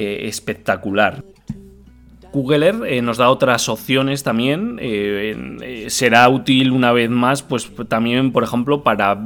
[0.00, 1.24] eh, espectacular.
[2.32, 4.78] Google Earth eh, nos da otras opciones también.
[4.80, 9.18] Eh, será útil una vez más, pues también, por ejemplo, para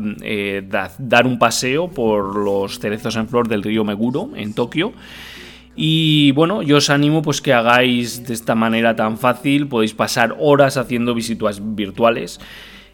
[0.98, 4.94] dar un paseo por los cerezos en flor del río Meguro en Tokio.
[5.76, 9.68] Y bueno, yo os animo pues que hagáis de esta manera tan fácil.
[9.68, 12.40] Podéis pasar horas haciendo visitas virtuales.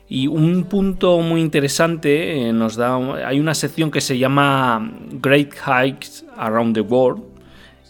[0.08, 2.96] Y un punto muy interesante nos da.
[3.24, 7.37] Hay una sección que se llama Great Hikes Around the World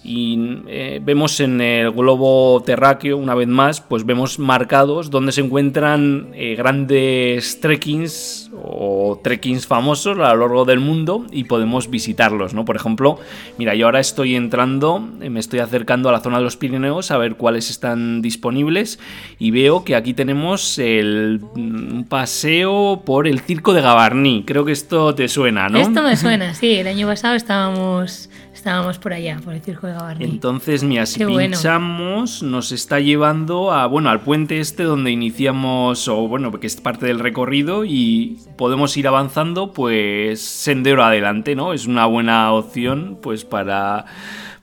[0.05, 5.41] y eh, vemos en el globo terráqueo, una vez más, pues vemos marcados donde se
[5.41, 12.55] encuentran eh, grandes trekkings o trekkings famosos a lo largo del mundo y podemos visitarlos,
[12.55, 12.65] ¿no?
[12.65, 13.19] Por ejemplo,
[13.59, 17.11] mira, yo ahora estoy entrando, eh, me estoy acercando a la zona de los Pirineos
[17.11, 18.99] a ver cuáles están disponibles
[19.39, 24.45] y veo que aquí tenemos el un paseo por el circo de Gavarní.
[24.47, 25.79] Creo que esto te suena, ¿no?
[25.79, 26.77] Esto me suena, sí.
[26.77, 30.25] El año pasado estábamos Estábamos por allá, por el circo de Gavarni.
[30.25, 36.27] Entonces, mira, si pinchamos, nos está llevando a, bueno, al puente este donde iniciamos, o
[36.27, 41.73] bueno, que es parte del recorrido y podemos ir avanzando, pues sendero adelante, ¿no?
[41.73, 44.07] Es una buena opción, pues para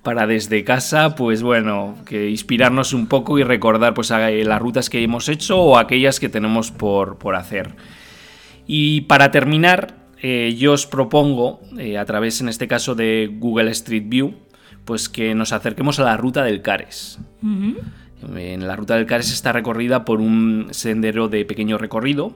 [0.04, 5.02] para desde casa, pues bueno, que inspirarnos un poco y recordar pues las rutas que
[5.02, 7.76] hemos hecho o aquellas que tenemos por, por hacer.
[8.68, 13.70] Y para terminar, eh, yo os propongo, eh, a través en este caso de Google
[13.70, 14.34] Street View,
[14.84, 17.20] pues que nos acerquemos a la ruta del Cares.
[17.44, 22.34] En la ruta del Cares está recorrida por un sendero de pequeño recorrido,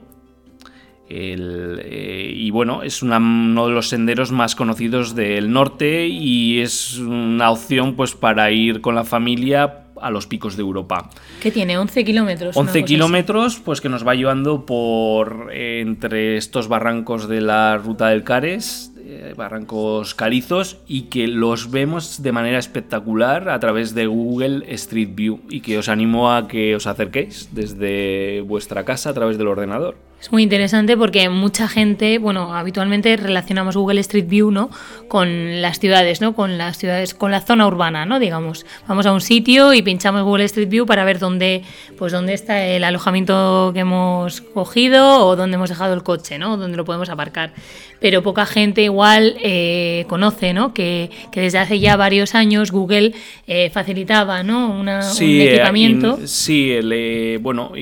[1.12, 7.50] eh, y bueno, es uno de los senderos más conocidos del norte y es una
[7.50, 11.10] opción pues para ir con la familia a los picos de Europa.
[11.40, 11.78] ¿Qué tiene?
[11.78, 12.56] 11 kilómetros.
[12.56, 18.24] 11 kilómetros, pues que nos va llevando por entre estos barrancos de la ruta del
[18.24, 24.64] Cares, eh, barrancos calizos, y que los vemos de manera espectacular a través de Google
[24.74, 29.36] Street View y que os animo a que os acerquéis desde vuestra casa a través
[29.36, 29.96] del ordenador.
[30.20, 34.68] Es muy interesante porque mucha gente, bueno, habitualmente relacionamos Google Street View, ¿no?
[35.08, 36.34] Con las ciudades, ¿no?
[36.34, 38.18] Con las ciudades, con la zona urbana, ¿no?
[38.18, 41.62] Digamos, vamos a un sitio y pinchamos Google Street View para ver dónde,
[41.96, 46.58] pues dónde está el alojamiento que hemos cogido o dónde hemos dejado el coche, ¿no?
[46.58, 47.54] Dónde lo podemos aparcar.
[47.98, 50.74] Pero poca gente igual eh, conoce, ¿no?
[50.74, 53.12] Que, desde hace ya varios años Google
[53.46, 54.70] eh, facilitaba, ¿no?
[54.70, 56.18] Una, un eh, equipamiento.
[56.24, 57.72] sí, el, bueno,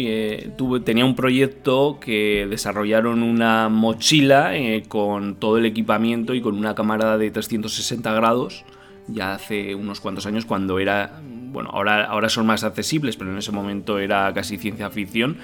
[0.57, 4.53] tuve, tenía un proyecto que desarrollaron una mochila
[4.89, 8.65] con todo el equipamiento y con una cámara de 360 grados
[9.09, 13.39] ya hace unos cuantos años cuando era, bueno, ahora, ahora son más accesibles, pero en
[13.39, 15.39] ese momento era casi ciencia ficción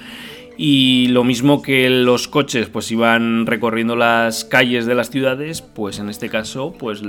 [0.57, 5.99] y lo mismo que los coches pues iban recorriendo las calles de las ciudades, pues
[5.99, 7.03] en este caso pues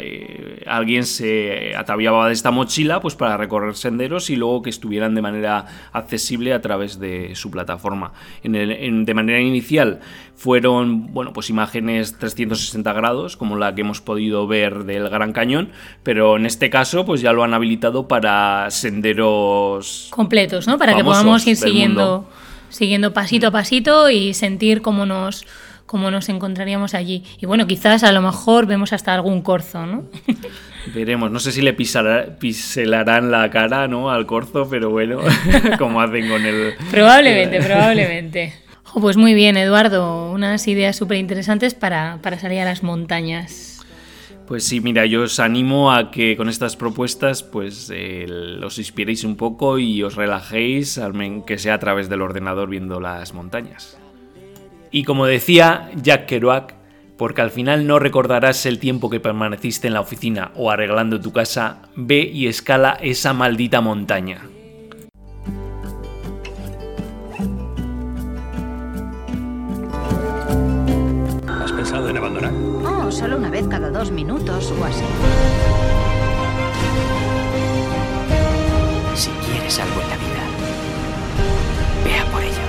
[0.00, 5.14] eh, alguien se ataviaba de esta mochila pues para recorrer senderos y luego que estuvieran
[5.14, 8.12] de manera accesible a través de su plataforma.
[8.42, 10.00] En de manera inicial
[10.34, 15.70] fueron bueno pues imágenes 360 grados como la que hemos podido ver del Gran Cañón,
[16.02, 20.76] pero en este caso pues ya lo han habilitado para senderos completos, ¿no?
[20.78, 22.26] Para que podamos ir siguiendo
[22.70, 25.46] siguiendo pasito a pasito y sentir cómo nos,
[25.86, 27.24] cómo nos encontraríamos allí.
[27.40, 30.04] Y bueno, quizás a lo mejor vemos hasta algún corzo, ¿no?
[30.94, 34.10] Veremos, no sé si le piselarán la cara ¿no?
[34.10, 35.20] al corzo, pero bueno,
[35.78, 36.74] como hacen con el...
[36.90, 38.54] Probablemente, probablemente.
[38.94, 43.69] pues muy bien, Eduardo, unas ideas súper interesantes para, para salir a las montañas.
[44.50, 48.26] Pues sí, mira, yo os animo a que con estas propuestas pues eh,
[48.64, 51.00] os inspiréis un poco y os relajéis,
[51.46, 53.96] que sea a través del ordenador viendo las montañas.
[54.90, 56.74] Y como decía Jack Kerouac,
[57.16, 61.30] porque al final no recordarás el tiempo que permaneciste en la oficina o arreglando tu
[61.30, 64.48] casa, ve y escala esa maldita montaña.
[73.20, 75.04] Solo una vez cada dos minutos o así.
[79.14, 80.42] Si quieres algo en la vida,
[82.02, 82.66] vea por ello.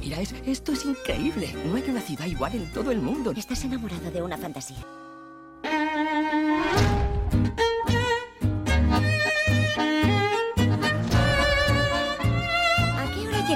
[0.00, 1.54] Mira, esto es increíble.
[1.64, 3.32] No hay una ciudad igual en todo el mundo.
[3.36, 4.84] Estás enamorado de una fantasía.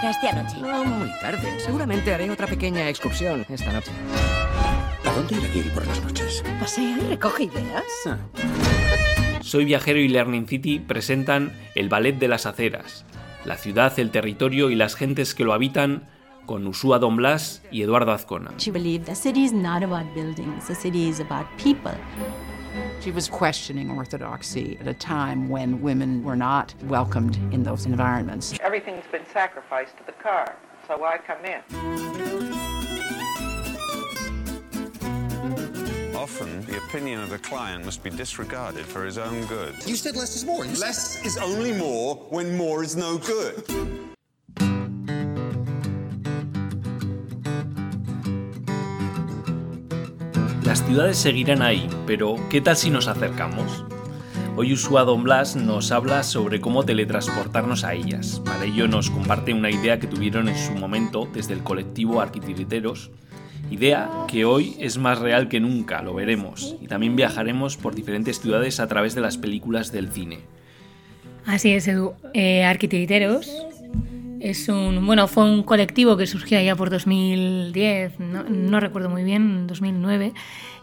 [0.07, 0.61] Llegaste anoche?
[0.61, 1.59] No, muy tarde.
[1.59, 3.91] Seguramente haré otra pequeña excursión esta noche.
[5.05, 6.45] ¿A dónde irá Gil por las noches?
[6.61, 7.85] Pasea y recoge ideas.
[8.07, 8.19] Ah.
[9.41, 13.05] Soy Viajero y Learning City presentan el Ballet de las Aceras,
[13.45, 16.09] la ciudad, el territorio y las gentes que lo habitan
[16.47, 18.53] con Usua Don Blas y Eduardo Azcona.
[18.59, 21.93] She believed the city is not about buildings, the city is about people.
[23.07, 28.59] She was questioning orthodoxy at a time when women were not welcomed in those environments.
[28.61, 30.57] Everything's been sacrificed to the car,
[30.89, 31.63] so why come in?
[36.17, 39.77] Often, the opinion of the client must be disregarded for his own good.
[39.87, 40.65] You said less is more.
[40.65, 44.16] Less is only more when more is no good.
[50.77, 53.83] Las ciudades seguirán ahí, pero ¿qué tal si nos acercamos?
[54.57, 58.43] Hoy Usua Don Blas nos habla sobre cómo teletransportarnos a ellas.
[58.45, 63.11] Para ello nos comparte una idea que tuvieron en su momento desde el colectivo Arquitiriteros,
[63.71, 68.39] idea que hoy es más real que nunca, lo veremos, y también viajaremos por diferentes
[68.39, 70.41] ciudades a través de las películas del cine.
[71.47, 72.13] Así es, Edu.
[72.35, 73.66] Eh, Arquitiriteros
[74.47, 79.25] Es un, bueno, fue un colectivo que surgió allá por 2010, no, no recuerdo muy
[79.25, 80.35] bien, 2009,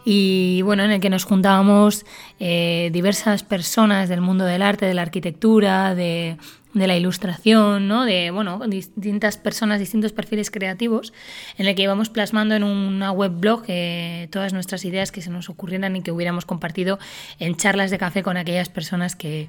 [0.04, 2.04] y bueno, en el que nos juntábamos
[2.38, 6.36] eh, diversas personas del mundo del arte, de la arquitectura, de,
[6.74, 8.04] de la ilustración, ¿no?
[8.04, 11.14] de bueno, distintas personas, distintos perfiles creativos,
[11.56, 15.30] en el que íbamos plasmando en una web blog eh, todas nuestras ideas que se
[15.30, 16.98] nos ocurrieran y que hubiéramos compartido
[17.38, 19.48] en charlas de café con aquellas personas que,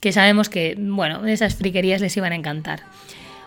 [0.00, 2.82] que sabemos que bueno, esas friquerías les iban a encantar.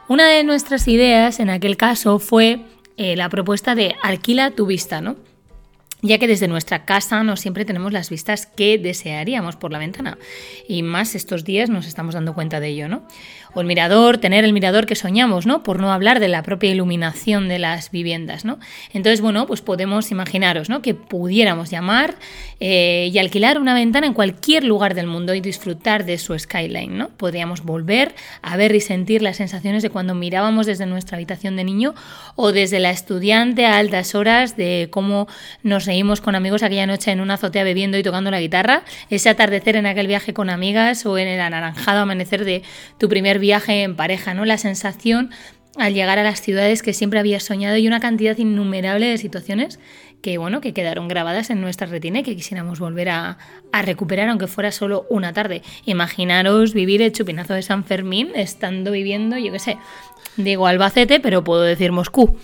[0.07, 2.61] Una de nuestras ideas en aquel caso fue
[2.97, 5.15] eh, la propuesta de alquila tu vista, ¿no?
[6.07, 10.17] ya que desde nuestra casa no siempre tenemos las vistas que desearíamos por la ventana.
[10.67, 13.07] Y más estos días nos estamos dando cuenta de ello, ¿no?
[13.55, 15.63] O el mirador, tener el mirador que soñamos, ¿no?
[15.63, 18.59] Por no hablar de la propia iluminación de las viviendas, ¿no?
[18.93, 20.81] Entonces, bueno, pues podemos imaginaros, ¿no?
[20.81, 22.15] Que pudiéramos llamar
[22.59, 26.97] eh, y alquilar una ventana en cualquier lugar del mundo y disfrutar de su skyline,
[26.97, 27.09] ¿no?
[27.09, 31.63] Podríamos volver a ver y sentir las sensaciones de cuando mirábamos desde nuestra habitación de
[31.63, 31.95] niño
[32.35, 35.29] o desde la estudiante a altas horas de cómo
[35.63, 39.29] nos reímos con amigos aquella noche en una azotea bebiendo y tocando la guitarra, ese
[39.29, 42.61] atardecer en aquel viaje con amigas o en el anaranjado amanecer de
[42.97, 44.45] tu primer viaje en pareja, ¿no?
[44.45, 45.31] La sensación
[45.77, 49.79] al llegar a las ciudades que siempre habías soñado y una cantidad innumerable de situaciones
[50.21, 53.38] que, bueno, que quedaron grabadas en nuestra retina y que quisiéramos volver a,
[53.71, 55.62] a recuperar, aunque fuera solo una tarde.
[55.86, 59.77] Imaginaros vivir el chupinazo de San Fermín estando viviendo, yo qué sé,
[60.38, 62.38] digo Albacete, pero puedo decir Moscú.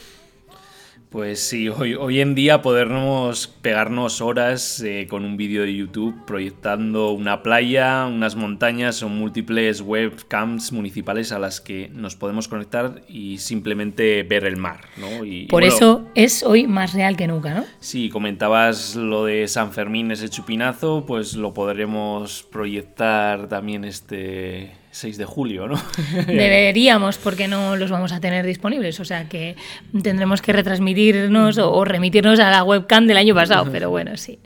[1.11, 6.23] Pues sí, hoy, hoy en día podernos pegarnos horas eh, con un vídeo de YouTube
[6.25, 13.01] proyectando una playa, unas montañas o múltiples webcams municipales a las que nos podemos conectar
[13.09, 14.85] y simplemente ver el mar.
[14.95, 15.25] ¿no?
[15.25, 17.65] Y, Por eso es hoy más real que nunca, ¿no?
[17.81, 25.17] Sí, comentabas lo de San Fermín, ese chupinazo, pues lo podremos proyectar también este 6
[25.17, 25.81] de julio, ¿no?
[26.27, 29.55] Deberíamos, porque no los vamos a tener disponibles, o sea que
[30.03, 34.39] tendremos que retransmitirnos o, remitirnos a la webcam del año pasado, pero bueno, sí.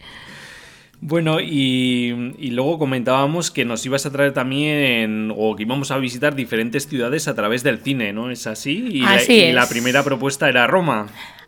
[1.01, 6.35] Bueno, y, luego comentábamos que nos ibas a traer también, o que íbamos a visitar
[6.35, 8.31] diferentes ciudades a través del cine, ¿no?
[8.31, 8.87] ¿Es así?
[8.91, 11.07] Y, así la, y la primera propuesta era Roma.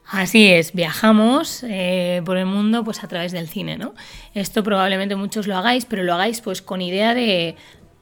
[0.09, 3.93] Así es, viajamos eh, por el mundo pues a través del cine, ¿no?
[4.33, 7.57] Esto probablemente muchos lo hagáis, pero lo hagáis pues con idea de,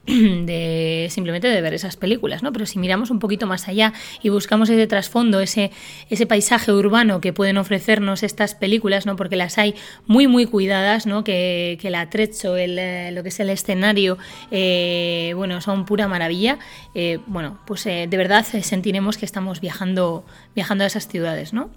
[0.46, 2.52] de simplemente de ver esas películas, ¿no?
[2.52, 3.92] Pero si miramos un poquito más allá
[4.22, 5.72] y buscamos ese trasfondo, ese,
[6.10, 9.16] ese paisaje urbano que pueden ofrecernos estas películas, ¿no?
[9.16, 9.74] Porque las hay
[10.06, 11.24] muy, muy cuidadas, ¿no?
[11.24, 14.16] Que, que el atrecho, el, eh, lo que es el escenario,
[14.50, 16.58] eh, bueno, son pura maravilla.
[16.94, 21.70] Eh, bueno, pues de verdad sentiremos que estamos viajando, viajando a esas ciudades, ¿no?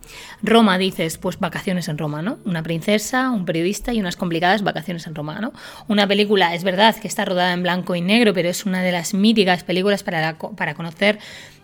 [0.43, 2.37] Roma, dices, pues vacaciones en Roma, ¿no?
[2.45, 5.53] Una princesa, un periodista y unas complicadas vacaciones en Roma, ¿no?
[5.87, 8.91] Una película, es verdad que está rodada en blanco y negro, pero es una de
[8.91, 11.19] las míticas películas para, para conocer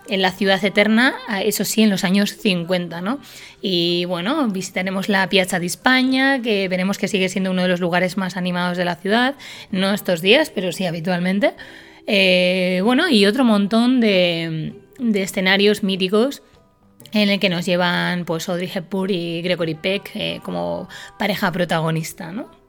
[0.07, 3.19] en la ciudad eterna, eso sí, en los años 50, ¿no?
[3.61, 7.79] Y bueno, visitaremos la Piazza de España, que veremos que sigue siendo uno de los
[7.79, 9.35] lugares más animados de la ciudad,
[9.71, 11.53] no estos días, pero sí habitualmente.
[12.07, 16.43] Eh, bueno, y otro montón de, de, escenarios míticos
[17.11, 20.87] en el que nos llevan pues Audrey Hepburn y Gregory Peck eh, como
[21.17, 22.64] pareja protagonista, ¿no?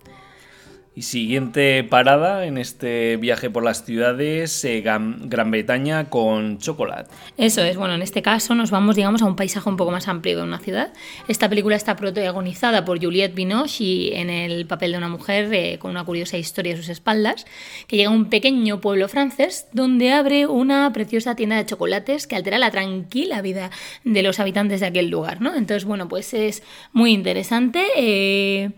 [0.96, 7.11] Y siguiente parada en este viaje por las ciudades, eh, Gran, Bretaña con chocolate.
[7.37, 10.09] Eso es, bueno, en este caso nos vamos, digamos, a un paisaje un poco más
[10.09, 10.94] amplio de una ciudad.
[11.28, 15.78] Esta película está protagonizada por Juliette Binoche y en el papel de una mujer eh,
[15.78, 17.44] con una curiosa historia a sus espaldas,
[17.88, 22.37] que llega a un pequeño pueblo francés donde abre una preciosa tienda de chocolates que
[22.37, 23.70] altera la tranquila vida
[24.04, 25.54] de los habitantes de aquel lugar, ¿no?
[25.54, 26.62] Entonces, bueno, pues es
[26.94, 27.85] muy interesante.
[27.98, 28.70] Eh,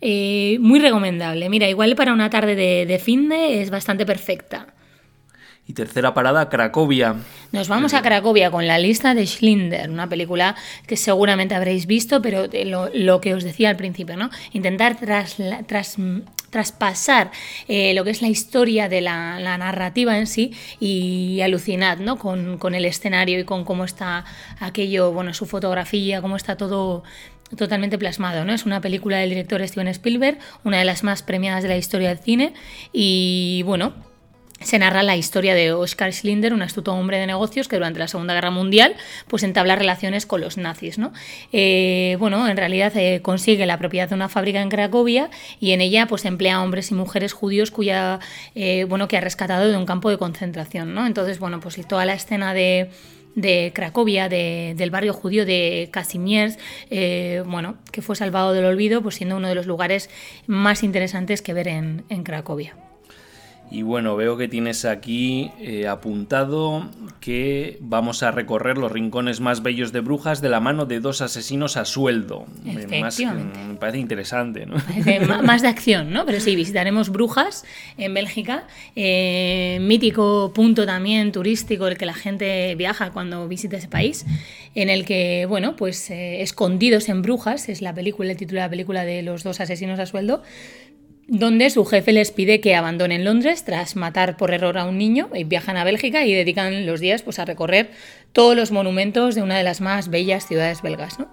[0.00, 1.48] eh, muy recomendable.
[1.48, 4.74] Mira, igual para una tarde de, de fin de es bastante perfecta.
[5.68, 7.16] Y tercera parada, Cracovia.
[7.52, 10.56] Nos vamos a Cracovia con la lista de Schlinder, una película
[10.86, 12.46] que seguramente habréis visto, pero
[12.94, 14.30] lo, que os decía al principio, ¿no?
[14.54, 15.98] Intentar tras, tras,
[16.50, 17.30] traspasar
[17.68, 22.18] eh, lo que es la historia de la, narrativa en sí y alucinad, ¿no?
[22.18, 24.24] Con, con, el escenario y con cómo está
[24.60, 27.02] aquello, bueno, su fotografía, cómo está todo
[27.56, 28.52] totalmente plasmado, ¿no?
[28.52, 32.08] Es una película del director Steven Spielberg, una de las más premiadas de la historia
[32.08, 32.52] del cine
[32.92, 33.94] y bueno,
[34.60, 38.08] se narra la historia de Oscar Schlinder, un astuto hombre de negocios que durante la
[38.08, 38.94] Segunda Guerra Mundial
[39.26, 40.98] pues entabla relaciones con los nazis.
[40.98, 41.12] ¿no?
[41.52, 45.30] Eh, bueno, en realidad eh, consigue la propiedad de una fábrica en Cracovia
[45.60, 48.20] y en ella pues emplea a hombres y mujeres judíos cuya,
[48.54, 50.94] eh, bueno, que ha rescatado de un campo de concentración.
[50.94, 51.06] ¿no?
[51.06, 52.90] Entonces, bueno, pues toda la escena de
[53.40, 56.58] de Cracovia, del barrio judío de Casimiers,
[56.90, 60.10] eh, bueno, que fue salvado del olvido, pues siendo uno de los lugares
[60.46, 62.87] más interesantes que ver en, Cracovia.
[63.70, 66.88] Y bueno, veo que tienes aquí eh, apuntado
[67.20, 71.20] que vamos a recorrer los rincones más bellos de Brujas de la mano de dos
[71.20, 72.46] asesinos a sueldo.
[73.00, 74.76] Más, me parece interesante, ¿no?
[75.42, 76.24] más de acción, ¿no?
[76.24, 77.64] Pero sí, visitaremos Brujas
[77.98, 78.66] en Bélgica,
[78.96, 84.24] eh, mítico punto también turístico el que la gente viaja cuando visita ese país,
[84.74, 88.66] en el que, bueno, pues eh, Escondidos en Brujas, es la película, el título de
[88.66, 90.42] la película de los dos asesinos a sueldo,
[91.28, 95.28] donde su jefe les pide que abandonen Londres tras matar por error a un niño
[95.34, 97.90] y viajan a Bélgica y dedican los días pues, a recorrer
[98.32, 101.18] todos los monumentos de una de las más bellas ciudades belgas.
[101.18, 101.28] ¿no?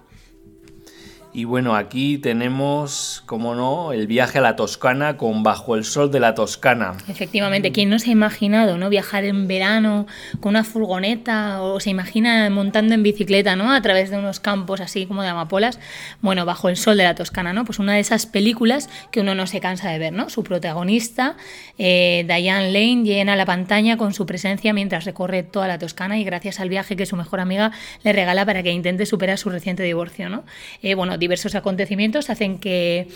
[1.36, 6.10] Y bueno, aquí tenemos, como no, el viaje a la Toscana con Bajo el Sol
[6.10, 6.94] de la Toscana.
[7.08, 10.06] Efectivamente, ¿quién no se ha imaginado no viajar en verano
[10.40, 13.70] con una furgoneta o se imagina montando en bicicleta ¿no?
[13.70, 15.78] a través de unos campos así como de amapolas?
[16.22, 17.66] Bueno, Bajo el Sol de la Toscana, ¿no?
[17.66, 20.30] Pues una de esas películas que uno no se cansa de ver, ¿no?
[20.30, 21.36] Su protagonista,
[21.76, 26.24] eh, Diane Lane, llena la pantalla con su presencia mientras recorre toda la Toscana y
[26.24, 27.72] gracias al viaje que su mejor amiga
[28.04, 30.42] le regala para que intente superar su reciente divorcio, ¿no?
[30.80, 33.08] Eh, bueno, diversos acontecimientos hacen que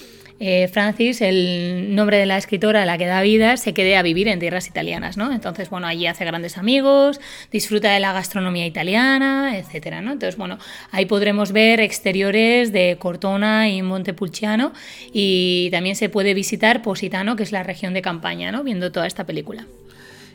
[0.43, 4.03] eh, Francis, el nombre de la escritora a la que da vida, se quede a
[4.03, 5.33] vivir en tierras italianas, ¿no?
[5.33, 7.21] Entonces, bueno, allí hace grandes amigos,
[7.53, 9.99] disfruta de la gastronomía italiana, etcétera.
[9.99, 10.59] Entonces, bueno,
[10.93, 14.73] ahí podremos ver exteriores de Cortona y Montepulciano
[15.13, 18.65] y también se puede visitar Positano, que es la región de campaña, ¿no?
[18.65, 19.67] Viendo toda esta película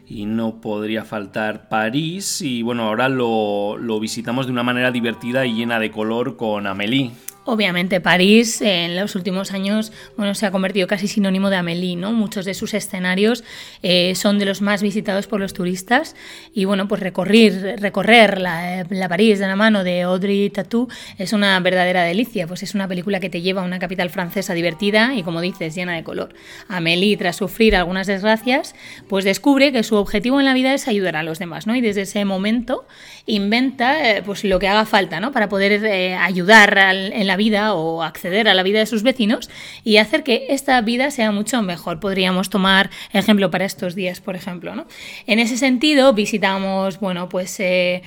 [0.07, 5.47] y no podría faltar París y bueno, ahora lo, lo, visitamos de una manera divertida
[5.47, 7.09] y llena de color con Amélie.
[7.45, 12.11] Obviamente París en los últimos años bueno, se ha convertido casi sinónimo de Amélie, ¿no?
[12.11, 13.43] Muchos de sus escenarios
[13.83, 16.15] eh, son de los más visitados por los turistas
[16.53, 20.87] y bueno, pues recorrer, recorrer la, la, París de la mano de Audrey Tatou
[21.19, 24.53] es una verdadera delicia, pues es una película que te lleva a una capital francesa
[24.53, 26.33] divertida y como dices, llena de color.
[26.67, 28.73] Amélie, tras sufrir algunas desgracias,
[29.07, 31.75] pues descubre que su objetivo en la vida es ayudar a los demás, ¿no?
[31.75, 32.87] Y desde ese momento
[33.27, 35.31] inventa eh, pues lo que haga falta, ¿no?
[35.31, 39.49] Para poder eh, ayudar en la vida o acceder a la vida de sus vecinos
[39.83, 41.99] y hacer que esta vida sea mucho mejor.
[41.99, 44.75] Podríamos tomar ejemplo para estos días, por ejemplo.
[44.75, 44.85] ¿no?
[45.27, 47.59] En ese sentido, visitamos, bueno, pues...
[47.59, 48.01] Eh,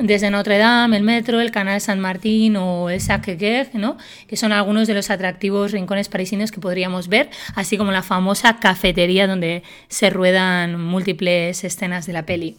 [0.00, 3.96] desde Notre Dame, el metro, el canal San Martín o el Sacré-Cœur, ¿no?
[4.26, 8.58] que son algunos de los atractivos rincones parisinos que podríamos ver, así como la famosa
[8.58, 12.56] cafetería donde se ruedan múltiples escenas de la peli.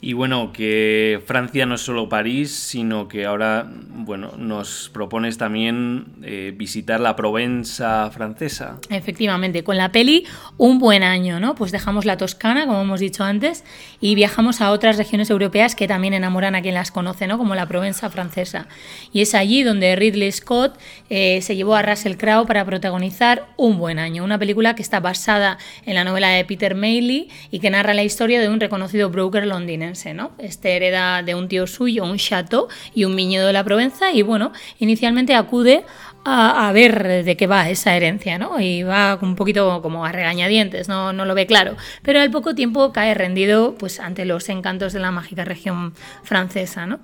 [0.00, 6.06] Y bueno, que Francia no es solo París, sino que ahora bueno, nos propones también
[6.22, 8.78] eh, visitar la Provenza francesa.
[8.90, 10.24] Efectivamente, con la peli
[10.56, 11.56] Un buen año, ¿no?
[11.56, 13.64] Pues dejamos la Toscana, como hemos dicho antes,
[14.00, 17.36] y viajamos a otras regiones europeas que también enamoran a quien las conoce, ¿no?
[17.36, 18.68] Como la Provenza francesa.
[19.12, 20.78] Y es allí donde Ridley Scott
[21.10, 25.00] eh, se llevó a Russell Crowe para protagonizar Un buen año, una película que está
[25.00, 29.10] basada en la novela de Peter Mailey y que narra la historia de un reconocido
[29.10, 29.87] broker londinense
[30.38, 34.22] este hereda de un tío suyo un chateau y un viñedo de la Provenza y
[34.22, 35.84] bueno, inicialmente acude
[36.28, 38.60] a, ver de qué va esa herencia, ¿no?
[38.60, 41.76] Y va un poquito como a regañadientes, no, no lo ve claro.
[42.02, 46.86] Pero al poco tiempo cae rendido pues, ante los encantos de la mágica región francesa,
[46.86, 47.00] ¿no?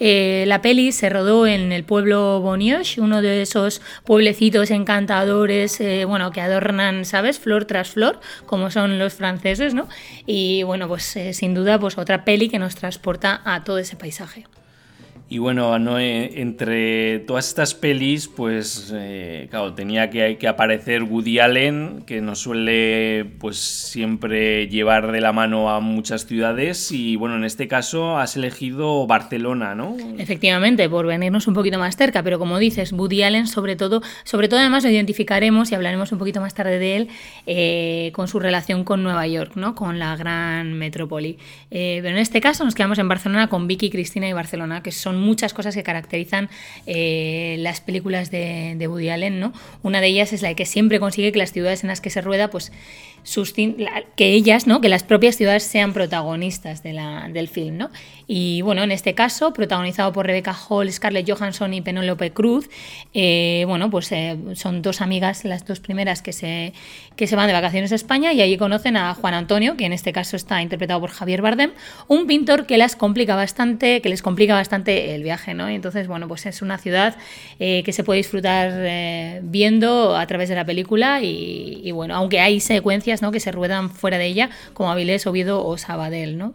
[0.00, 6.04] Eh, la peli se rodó en el pueblo Bonioche, uno de esos pueblecitos encantadores, eh,
[6.04, 7.38] bueno, que adornan, ¿sabes?
[7.38, 9.88] Flor tras flor, como son los franceses, ¿no?
[10.26, 13.96] Y bueno, pues eh, sin duda, pues otra peli que nos transporta a todo ese
[13.96, 14.46] paisaje.
[15.30, 21.38] Y bueno, no, entre todas estas pelis, pues eh, claro, tenía que, que, aparecer Woody
[21.38, 26.90] Allen, que nos suele pues siempre llevar de la mano a muchas ciudades.
[26.92, 29.98] Y bueno, en este caso has elegido Barcelona, ¿no?
[30.16, 34.48] Efectivamente, por venirnos un poquito más cerca, pero como dices, Woody Allen sobre todo, sobre
[34.48, 37.08] todo además lo identificaremos y hablaremos un poquito más tarde de él
[37.46, 39.74] eh, con su relación con Nueva York, ¿no?
[39.74, 41.36] Con la gran metrópoli.
[41.70, 44.90] Eh, pero en este caso nos quedamos en Barcelona con Vicky, Cristina y Barcelona, que
[44.90, 46.48] son muchas cosas que caracterizan
[46.86, 49.52] eh, las películas de, de, Woody Allen, ¿no?
[49.82, 52.20] Una de ellas es la que siempre consigue que las ciudades en las que se
[52.20, 52.72] rueda, pues
[54.16, 54.80] que ellas, ¿no?
[54.80, 57.76] que las propias ciudades sean protagonistas de la, del film.
[57.76, 57.90] ¿no?
[58.30, 62.68] Y bueno, en este caso, protagonizado por Rebecca Hall, Scarlett Johansson y Penélope Cruz,
[63.14, 66.74] eh, bueno, pues eh, son dos amigas, las dos primeras que se,
[67.16, 69.94] que se van de vacaciones a España y allí conocen a Juan Antonio, que en
[69.94, 71.72] este caso está interpretado por Javier Bardem,
[72.06, 75.70] un pintor que las complica bastante, que les complica bastante el viaje, ¿no?
[75.70, 77.16] Y entonces, bueno, pues es una ciudad
[77.58, 82.40] eh, que se puede disfrutar viendo a través de la película y, y bueno, aunque
[82.40, 86.38] hay secuencias que se ruedan fuera de ella, como Avilés, Oviedo o Sabadell.
[86.38, 86.54] ¿no?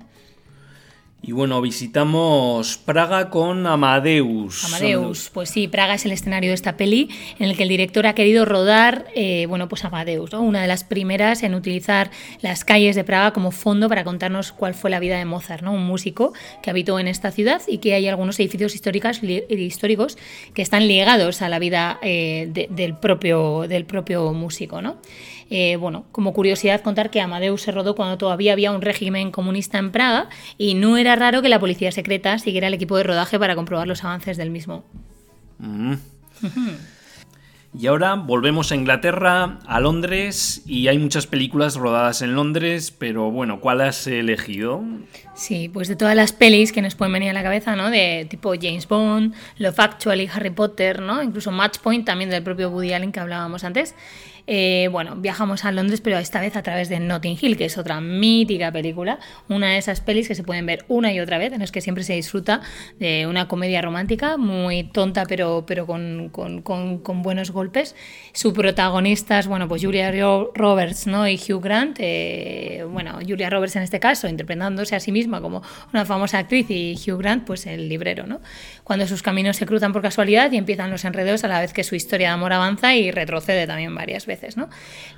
[1.25, 4.65] Y bueno, visitamos Praga con Amadeus.
[4.65, 8.05] Amadeus, pues sí, Praga es el escenario de esta peli en el que el director
[8.07, 10.41] ha querido rodar, eh, bueno, pues Amadeus, ¿no?
[10.41, 14.73] una de las primeras en utilizar las calles de Praga como fondo para contarnos cuál
[14.73, 15.71] fue la vida de Mozart, ¿no?
[15.71, 20.17] un músico que habitó en esta ciudad y que hay algunos edificios históricos, históricos
[20.53, 24.81] que están ligados a la vida eh, del, propio, del propio músico.
[24.81, 24.97] ¿no?
[25.49, 29.77] Eh, bueno, como curiosidad contar que Amadeus se rodó cuando todavía había un régimen comunista
[29.77, 33.39] en Praga y no era raro que la policía secreta siguiera el equipo de rodaje
[33.39, 34.83] para comprobar los avances del mismo.
[35.59, 35.93] Mm.
[37.75, 43.31] Y ahora volvemos a Inglaterra, a Londres, y hay muchas películas rodadas en Londres, pero
[43.31, 44.83] bueno, ¿cuál has elegido?
[45.33, 47.89] Sí, pues de todas las pelis que nos pueden venir a la cabeza, ¿no?
[47.89, 51.23] De tipo James Bond, Love Actually, Harry Potter, ¿no?
[51.23, 53.95] Incluso Match Point también del propio Woody Allen que hablábamos antes.
[54.45, 57.77] Eh, bueno, viajamos a Londres, pero esta vez a través de Notting Hill, que es
[57.77, 61.53] otra mítica película, una de esas pelis que se pueden ver una y otra vez,
[61.53, 62.61] en las que siempre se disfruta
[62.99, 67.95] de una comedia romántica muy tonta, pero, pero con, con, con, buenos golpes.
[68.33, 70.11] Sus protagonistas, bueno, pues Julia
[70.53, 71.27] Roberts ¿no?
[71.27, 75.61] y Hugh Grant, eh, bueno, Julia Roberts en este caso, interpretándose a sí misma como
[75.93, 78.41] una famosa actriz y Hugh Grant, pues el librero, ¿no?
[78.83, 81.85] Cuando sus caminos se cruzan por casualidad y empiezan los enredos a la vez que
[81.85, 84.32] su historia de amor avanza y retrocede también varias veces.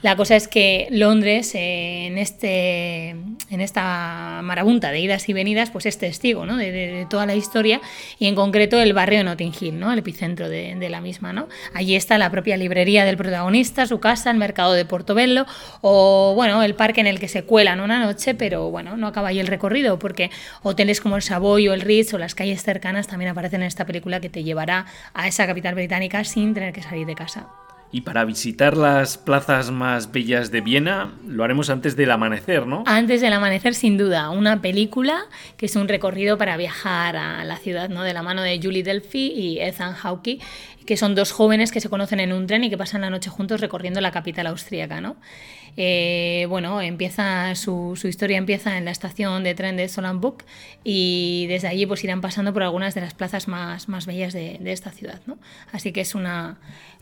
[0.02, 5.86] La cosa es que Londres, en, este, en esta marabunta de idas y venidas, pues
[5.86, 7.82] es testigo de, toda la historia
[8.20, 9.92] y en concreto el barrio de Notting Hill, ¿no?
[9.92, 11.34] el epicentro de, la misma.
[11.34, 11.48] ¿no?
[11.74, 15.46] Allí está la propia librería del protagonista, su casa, el mercado de Portobello
[15.82, 19.30] o bueno, el parque en el que se cuelan una noche, pero bueno, no acaba
[19.30, 20.30] ahí el recorrido porque
[20.62, 23.86] hoteles como el Savoy o el Ritz o las calles cercanas también aparecen en esta
[23.86, 27.48] película que te llevará a esa capital británica sin tener que salir de casa.
[27.96, 32.84] Y para visitar las plazas más bellas de Viena, lo haremos antes del amanecer, ¿no?
[32.86, 34.32] Antes del amanecer, sin duda.
[34.32, 35.24] Una película
[35.56, 38.04] que es un recorrido para viajar a la ciudad, ¿no?
[38.04, 40.42] De la mano de Julie Delphi y Ethan Hawke,
[40.86, 43.30] que son dos jóvenes que se conocen en un tren y que pasan la noche
[43.30, 45.16] juntos recorriendo la capital austríaca, ¿no?
[45.78, 50.44] Eh, bueno, empieza su, historia empieza en la estación de tren de Solanbuk
[50.84, 54.60] y desde allí pues irán pasando por algunas de las plazas más, más bellas de,
[54.66, 55.38] esta ciudad, ¿no?
[55.72, 56.58] Así que es una...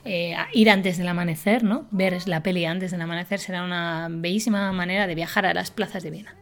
[0.06, 1.88] Eh, ir antes del amanecer, ¿no?
[1.92, 6.04] Ver la peli antes del amanecer será una bellísima manera de viajar a las plazas
[6.04, 6.36] de Viena.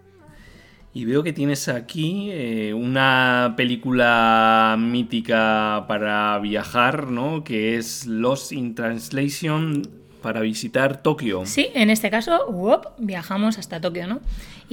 [0.94, 7.46] Y veo que tienes aquí eh, una película mítica para viajar, ¿no?
[7.46, 11.46] Que es Lost in Translation para visitar Tokio.
[11.46, 12.40] Sí, en este caso,
[12.98, 14.22] viajamos hasta Tokio, ¿no?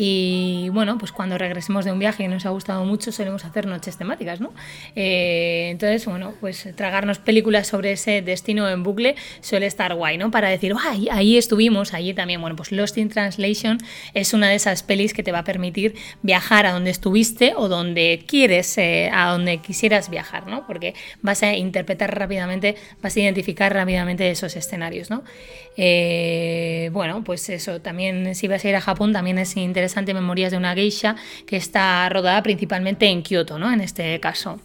[0.01, 3.67] Y bueno, pues cuando regresemos de un viaje que nos ha gustado mucho, solemos hacer
[3.67, 4.53] noches temáticas, ¿no?
[4.95, 10.31] Eh, entonces, bueno, pues tragarnos películas sobre ese destino en bucle suele estar guay, ¿no?
[10.31, 11.09] Para decir, ¡ay!
[11.11, 12.41] Ahí estuvimos, allí también.
[12.41, 13.79] Bueno, pues Lost in Translation
[14.15, 17.69] es una de esas pelis que te va a permitir viajar a donde estuviste o
[17.69, 20.65] donde quieres, eh, a donde quisieras viajar, ¿no?
[20.65, 25.25] Porque vas a interpretar rápidamente, vas a identificar rápidamente esos escenarios, ¿no?
[25.77, 30.51] Eh, bueno, pues eso, también si vas a ir a Japón, también es interesante Memorias
[30.51, 31.15] de una geisha,
[31.47, 33.73] que está rodada principalmente en Kioto, ¿no?
[33.73, 34.61] En este caso.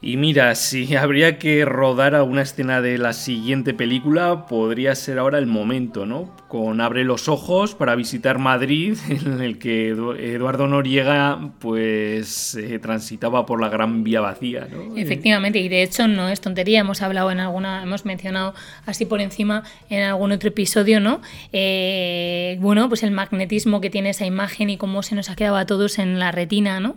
[0.00, 5.38] Y mira, si habría que rodar alguna escena de la siguiente película, podría ser ahora
[5.38, 6.34] el momento, ¿no?
[6.54, 13.44] Con Abre los ojos para visitar Madrid, en el que Eduardo Noriega pues eh, transitaba
[13.44, 14.96] por la Gran Vía Vacía, ¿no?
[14.96, 18.54] Efectivamente, y de hecho no es tontería, hemos hablado en alguna, hemos mencionado
[18.86, 21.22] así por encima en algún otro episodio, ¿no?
[21.52, 25.56] Eh, bueno, pues el magnetismo que tiene esa imagen y cómo se nos ha quedado
[25.56, 26.94] a todos en la retina, ¿no?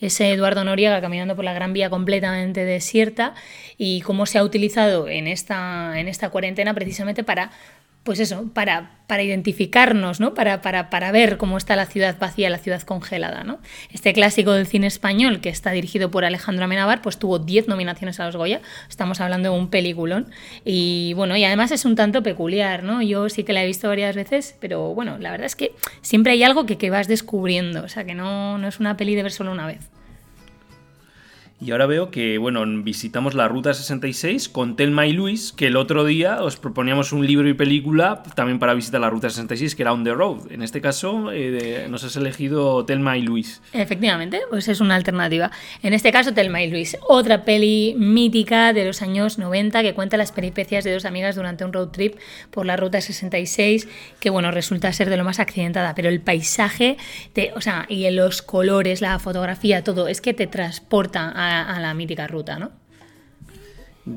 [0.00, 3.34] Ese Eduardo Noriega caminando por la Gran Vía completamente desierta
[3.76, 7.50] y cómo se ha utilizado en esta, en esta cuarentena precisamente para
[8.02, 10.32] pues eso, para, para identificarnos, ¿no?
[10.32, 13.44] Para, para, para, ver cómo está la ciudad vacía, la ciudad congelada.
[13.44, 13.58] ¿no?
[13.92, 18.18] Este clásico del cine español, que está dirigido por Alejandro Amenábar, pues tuvo 10 nominaciones
[18.18, 18.62] a los Goya.
[18.88, 20.30] Estamos hablando de un peliculón.
[20.64, 23.02] Y bueno, y además es un tanto peculiar, ¿no?
[23.02, 26.32] Yo sí que la he visto varias veces, pero bueno, la verdad es que siempre
[26.32, 27.84] hay algo que, que vas descubriendo.
[27.84, 29.90] O sea, que no, no es una peli de ver solo una vez.
[31.62, 35.76] Y ahora veo que, bueno, visitamos la Ruta 66 con Telma y Luis, que el
[35.76, 39.82] otro día os proponíamos un libro y película también para visitar la Ruta 66, que
[39.82, 40.50] era On the Road.
[40.50, 43.60] En este caso, eh, nos has elegido Telma y Luis.
[43.74, 45.50] Efectivamente, pues es una alternativa.
[45.82, 50.16] En este caso, Telma y Luis, otra peli mítica de los años 90 que cuenta
[50.16, 52.14] las peripecias de dos amigas durante un road trip
[52.50, 53.86] por la Ruta 66,
[54.18, 56.96] que, bueno, resulta ser de lo más accidentada, pero el paisaje,
[57.54, 61.94] o sea, y los colores, la fotografía, todo, es que te transporta a a, la
[61.94, 62.72] mítica ruta, ¿no?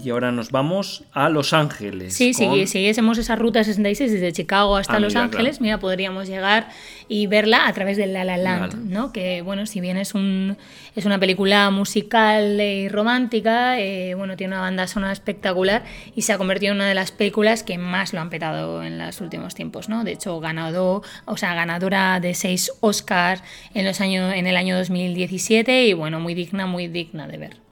[0.02, 2.14] Y ahora nos vamos a Los Ángeles.
[2.14, 2.54] Sí, con...
[2.56, 5.64] si siguiésemos esa ruta 66 desde Chicago hasta ah, Los mira, Ángeles, claro.
[5.64, 6.70] mira, podríamos llegar
[7.08, 9.12] y verla a través de La La Land, La ¿no?
[9.12, 10.58] Que, bueno, si bien es, un,
[10.96, 15.84] es una película musical y romántica, eh, bueno, tiene una banda sonora espectacular
[16.16, 18.98] y se ha convertido en una de las películas que más lo han petado en
[18.98, 20.04] los últimos tiempos, ¿no?
[20.04, 24.78] De hecho, ganado, o sea, ganadora de seis Oscars en, los años, en el año
[24.78, 27.63] 2017 y, bueno, muy digna, muy digna de ver.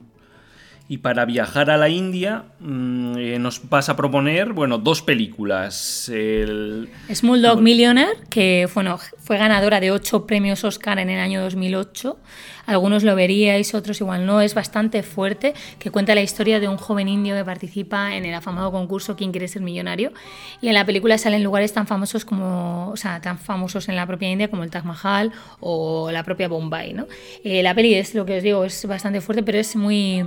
[0.92, 6.10] Y para viajar a la India mmm, eh, nos vas a proponer, bueno, dos películas.
[6.10, 6.90] El...
[7.10, 12.18] Small Dog Millionaire, que bueno, fue ganadora de ocho premios Oscar en el año 2008.
[12.66, 14.42] Algunos lo veríais, otros igual no.
[14.42, 18.34] Es bastante fuerte, que cuenta la historia de un joven indio que participa en el
[18.34, 20.12] afamado concurso ¿Quién quiere ser millonario?
[20.60, 24.06] Y en la película salen lugares tan famosos como, o sea, tan famosos en la
[24.06, 27.06] propia India como el Taj Mahal o la propia Bombay, ¿no?
[27.44, 30.26] Eh, la peli es lo que os digo, es bastante fuerte, pero es muy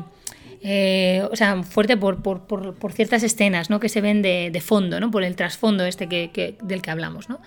[0.62, 3.80] eh, o sea, fuerte por, por, por, ciertas escenas ¿no?
[3.80, 5.12] que se ven de, fondo, ¿no?
[5.12, 7.30] por el trasfondo este que, del que hablamos.
[7.30, 7.40] ¿no?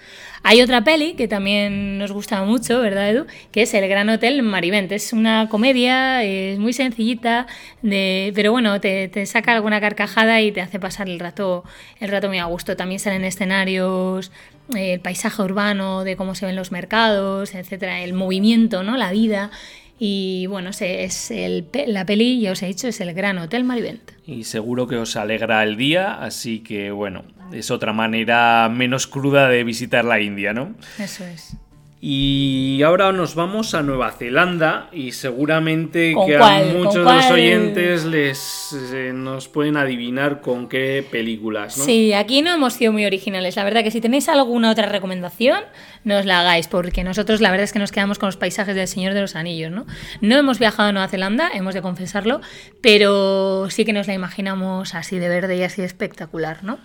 [0.43, 3.27] Hay otra peli que también nos gusta mucho, ¿verdad, Edu?
[3.51, 4.93] Que es El Gran Hotel Marivent.
[4.93, 7.47] Es una comedia, es muy sencillita,
[7.83, 11.65] de, pero bueno, te, te, saca alguna carcajada y te hace pasar el rato,
[12.01, 12.77] el rato muy a gusto.
[12.77, 14.31] También salen escenarios
[14.77, 18.97] eh, el paisaje urbano, de cómo se ven los mercados, etcétera, el movimiento, ¿no?
[18.97, 19.51] la vida.
[19.99, 24.13] Y bueno, es el, la peli, ya os he dicho, es el Gran Hotel Marivent.
[24.27, 29.49] Y seguro que os alegra el día, así que bueno, es otra manera menos cruda
[29.49, 30.75] de visitar la India, ¿no?
[30.99, 31.57] Eso es.
[32.01, 38.05] Y ahora nos vamos a Nueva Zelanda y seguramente que a muchos de los oyentes
[38.05, 41.77] les eh, nos pueden adivinar con qué películas.
[41.77, 41.85] ¿no?
[41.85, 43.57] Sí, aquí no hemos sido muy originales.
[43.57, 45.65] La verdad que si tenéis alguna otra recomendación,
[46.05, 48.87] nos la hagáis, porque nosotros la verdad es que nos quedamos con los paisajes del
[48.87, 49.73] Señor de los Anillos.
[49.73, 49.85] No,
[50.21, 52.41] no hemos viajado a Nueva Zelanda, hemos de confesarlo,
[52.81, 56.79] pero sí que nos la imaginamos así de verde y así de espectacular, ¿no?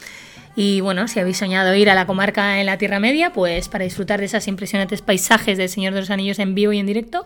[0.56, 3.86] Y bueno, si habéis soñado ir a la comarca en la Tierra Media, pues para
[3.86, 7.26] disfrutar de esas impresionantes paisajes del Señor de los Anillos en vivo y en directo,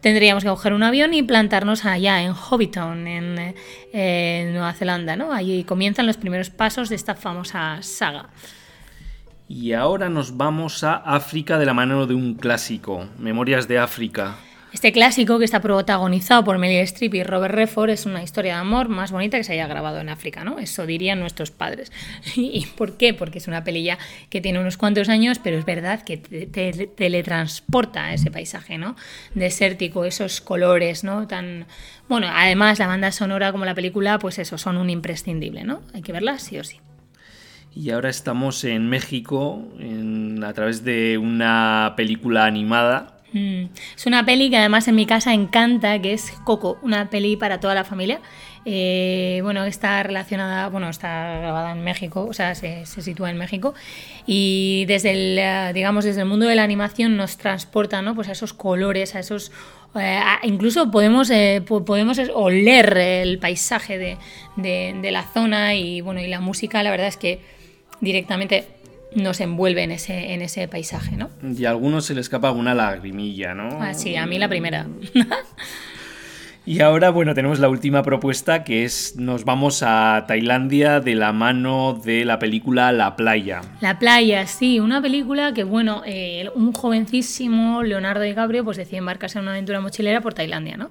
[0.00, 3.54] tendríamos que coger un avión y plantarnos allá en Hobbiton, en,
[3.92, 5.32] en Nueva Zelanda, ¿no?
[5.32, 8.28] Allí comienzan los primeros pasos de esta famosa saga.
[9.48, 14.36] Y ahora nos vamos a África de la mano de un clásico, Memorias de África.
[14.74, 18.60] Este clásico, que está protagonizado por Meryl Streep y Robert Redford, es una historia de
[18.60, 20.58] amor más bonita que se haya grabado en África, ¿no?
[20.58, 21.92] Eso dirían nuestros padres.
[22.34, 23.14] ¿Y por qué?
[23.14, 23.98] Porque es una pelilla
[24.30, 28.96] que tiene unos cuantos años, pero es verdad que te, te, teletransporta ese paisaje, ¿no?
[29.36, 31.28] Desértico, esos colores, ¿no?
[31.28, 31.66] Tan...
[32.08, 35.82] Bueno, además la banda sonora como la película, pues eso, son un imprescindible, ¿no?
[35.94, 36.80] Hay que verla sí o sí.
[37.76, 39.68] Y ahora estamos en México
[40.44, 43.64] a través de una película animada Mm.
[43.96, 47.58] Es una peli que además en mi casa encanta, que es Coco, una peli para
[47.58, 48.20] toda la familia.
[48.64, 53.74] Eh, bueno, está relacionada, bueno, está grabada en México, o sea, se, sitúa en México
[54.26, 58.14] y desde el, digamos, desde el mundo de la animación nos transporta, ¿no?
[58.14, 59.52] Pues a esos colores, a esos,
[59.96, 64.16] eh, incluso podemos, eh, podemos oler el paisaje de,
[64.56, 67.40] de, de la zona y bueno, y la música, la verdad es que
[68.00, 68.66] directamente
[69.14, 71.30] nos envuelve en ese, en ese paisaje, ¿no?
[71.42, 73.68] Y a algunos se le escapa una lagrimilla, ¿no?
[73.80, 74.86] Ah, sí, a mí la primera.
[76.66, 81.32] y ahora, bueno, tenemos la última propuesta que es nos vamos a Tailandia de la
[81.32, 83.60] mano de la película La Playa.
[83.80, 89.38] La Playa, sí, una película que, bueno, eh, un jovencísimo Leonardo DiCaprio pues decide embarcarse
[89.38, 90.90] en una aventura mochilera por Tailandia, ¿no?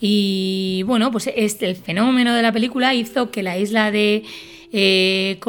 [0.00, 4.22] Y bueno, pues este, el fenómeno de la película hizo que la isla de
[4.72, 5.40] eh,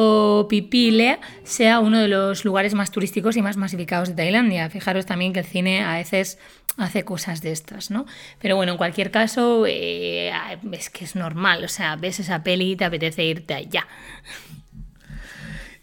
[1.43, 4.69] sea uno de los lugares más turísticos y más masificados de Tailandia.
[4.69, 6.37] Fijaros también que el cine a veces
[6.77, 8.05] hace cosas de estas, ¿no?
[8.41, 10.31] Pero bueno, en cualquier caso, eh,
[10.71, 13.87] es que es normal, o sea, ves esa peli y te apetece irte allá.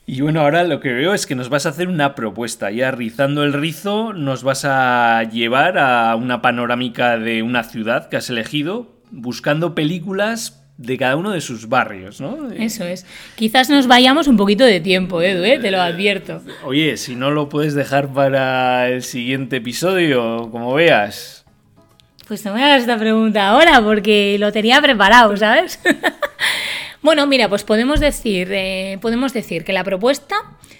[0.08, 2.70] Y bueno, ahora lo que veo es que nos vas a hacer una propuesta.
[2.70, 8.16] Ya rizando el rizo, nos vas a llevar a una panorámica de una ciudad que
[8.16, 12.50] has elegido, buscando películas de cada uno de sus barrios, ¿no?
[12.50, 13.06] Eso es.
[13.34, 15.58] Quizás nos vayamos un poquito de tiempo, Edu, ¿eh?
[15.58, 16.42] te lo advierto.
[16.64, 21.44] Oye, si no lo puedes dejar para el siguiente episodio, como veas.
[22.28, 25.80] Pues no me hagas esta pregunta ahora, porque lo tenía preparado, ¿sabes?
[27.02, 30.36] bueno, mira, pues podemos decir, eh, podemos decir que la propuesta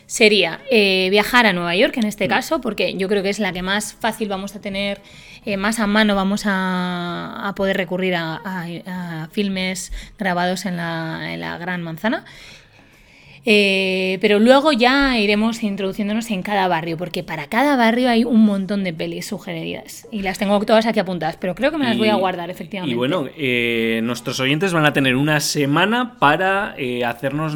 [0.06, 3.52] sería eh, viajar a Nueva York, en este caso, porque yo creo que es la
[3.52, 5.00] que más fácil vamos a tener
[5.44, 10.76] eh, más a mano vamos a, a poder recurrir a, a, a, filmes grabados en
[10.76, 12.24] la, en la Gran Manzana.
[13.48, 18.44] Eh, pero luego ya iremos introduciéndonos en cada barrio, porque para cada barrio hay un
[18.44, 20.08] montón de pelis sugeridas.
[20.10, 22.92] Y las tengo todas aquí apuntadas, pero creo que me las voy a guardar, efectivamente.
[22.92, 27.52] Y bueno, eh, nuestros oyentes van a tener una semana para eh, hacernos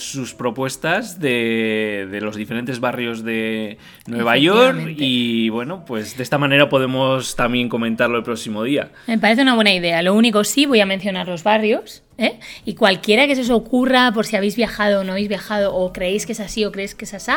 [0.00, 3.76] sus propuestas de, de, los diferentes barrios de
[4.06, 4.94] Nueva York.
[4.96, 8.90] Y bueno, pues de esta manera podemos también comentarlo el próximo día.
[9.06, 10.00] Me parece una buena idea.
[10.00, 12.38] Lo único sí, voy a mencionar los barrios ¿eh?
[12.64, 15.92] Y cualquiera que se os ocurra, por si habéis viajado o no habéis viajado, o
[15.92, 17.32] creéis que es así o creéis que es así,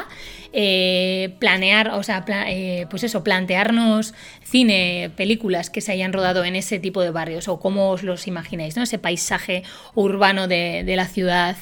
[0.54, 4.14] eh, planear, o sea, eh, pues eso, plantearnos
[4.44, 8.28] cine, películas que se hayan rodado en ese tipo de barrios, o cómo os los
[8.28, 8.84] imagináis, ¿no?
[8.84, 9.64] Ese paisaje
[9.96, 11.56] urbano de la ciudad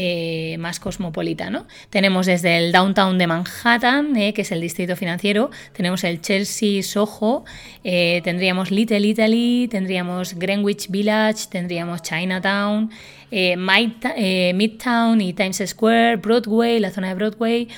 [0.00, 1.50] eh, más cosmopolita.
[1.50, 1.66] ¿no?
[1.90, 6.84] Tenemos desde el downtown de Manhattan, eh, que es el distrito financiero, tenemos el Chelsea
[6.84, 7.44] Soho,
[7.82, 12.92] eh, tendríamos Little Italy, tendríamos Greenwich Village, tendríamos Chinatown,
[13.32, 17.68] Midtown y Times Square, Broadway, la zona de Broadway.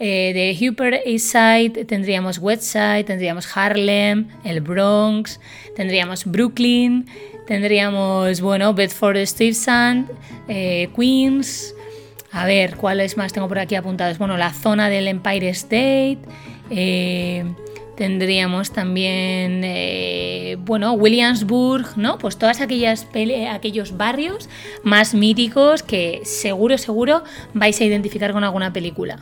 [0.00, 5.38] de Upper East Side tendríamos West Side, tendríamos Harlem, el Bronx,
[5.76, 7.06] tendríamos Brooklyn,
[7.50, 10.08] Tendríamos, bueno, Bedford Stuyvesant,
[10.46, 11.74] eh, Queens.
[12.30, 14.18] A ver, ¿cuáles más tengo por aquí apuntados?
[14.18, 16.20] Bueno, la zona del Empire State.
[16.70, 17.44] Eh,
[17.96, 22.18] tendríamos también, eh, bueno, Williamsburg, ¿no?
[22.18, 23.08] Pues todas aquellas
[23.50, 24.48] aquellos barrios
[24.84, 29.18] más míticos que seguro, seguro vais a identificar con alguna película.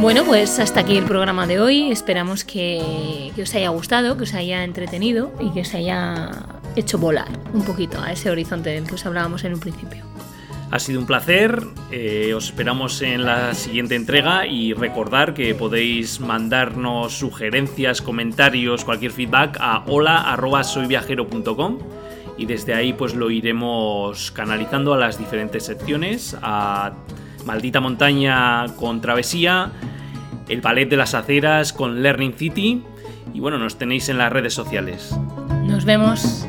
[0.00, 1.90] Bueno, pues hasta aquí el programa de hoy.
[1.90, 6.30] Esperamos que, que, os haya gustado, que os haya entretenido y que os haya
[6.76, 10.04] hecho volar un poquito a ese horizonte del que os hablábamos en un principio.
[10.70, 11.62] Ha sido un placer,
[11.92, 19.12] eh, os esperamos en la siguiente entrega y recordar que podéis mandarnos sugerencias, comentarios, cualquier
[19.12, 21.78] feedback a hola.soyviajero.com
[22.36, 26.92] y desde ahí pues lo iremos canalizando a las diferentes secciones, a
[27.44, 29.70] Maldita Montaña con Travesía,
[30.48, 32.82] el Ballet de las Aceras con Learning City
[33.32, 35.14] y bueno, nos tenéis en las redes sociales.
[35.64, 36.46] Nos vemos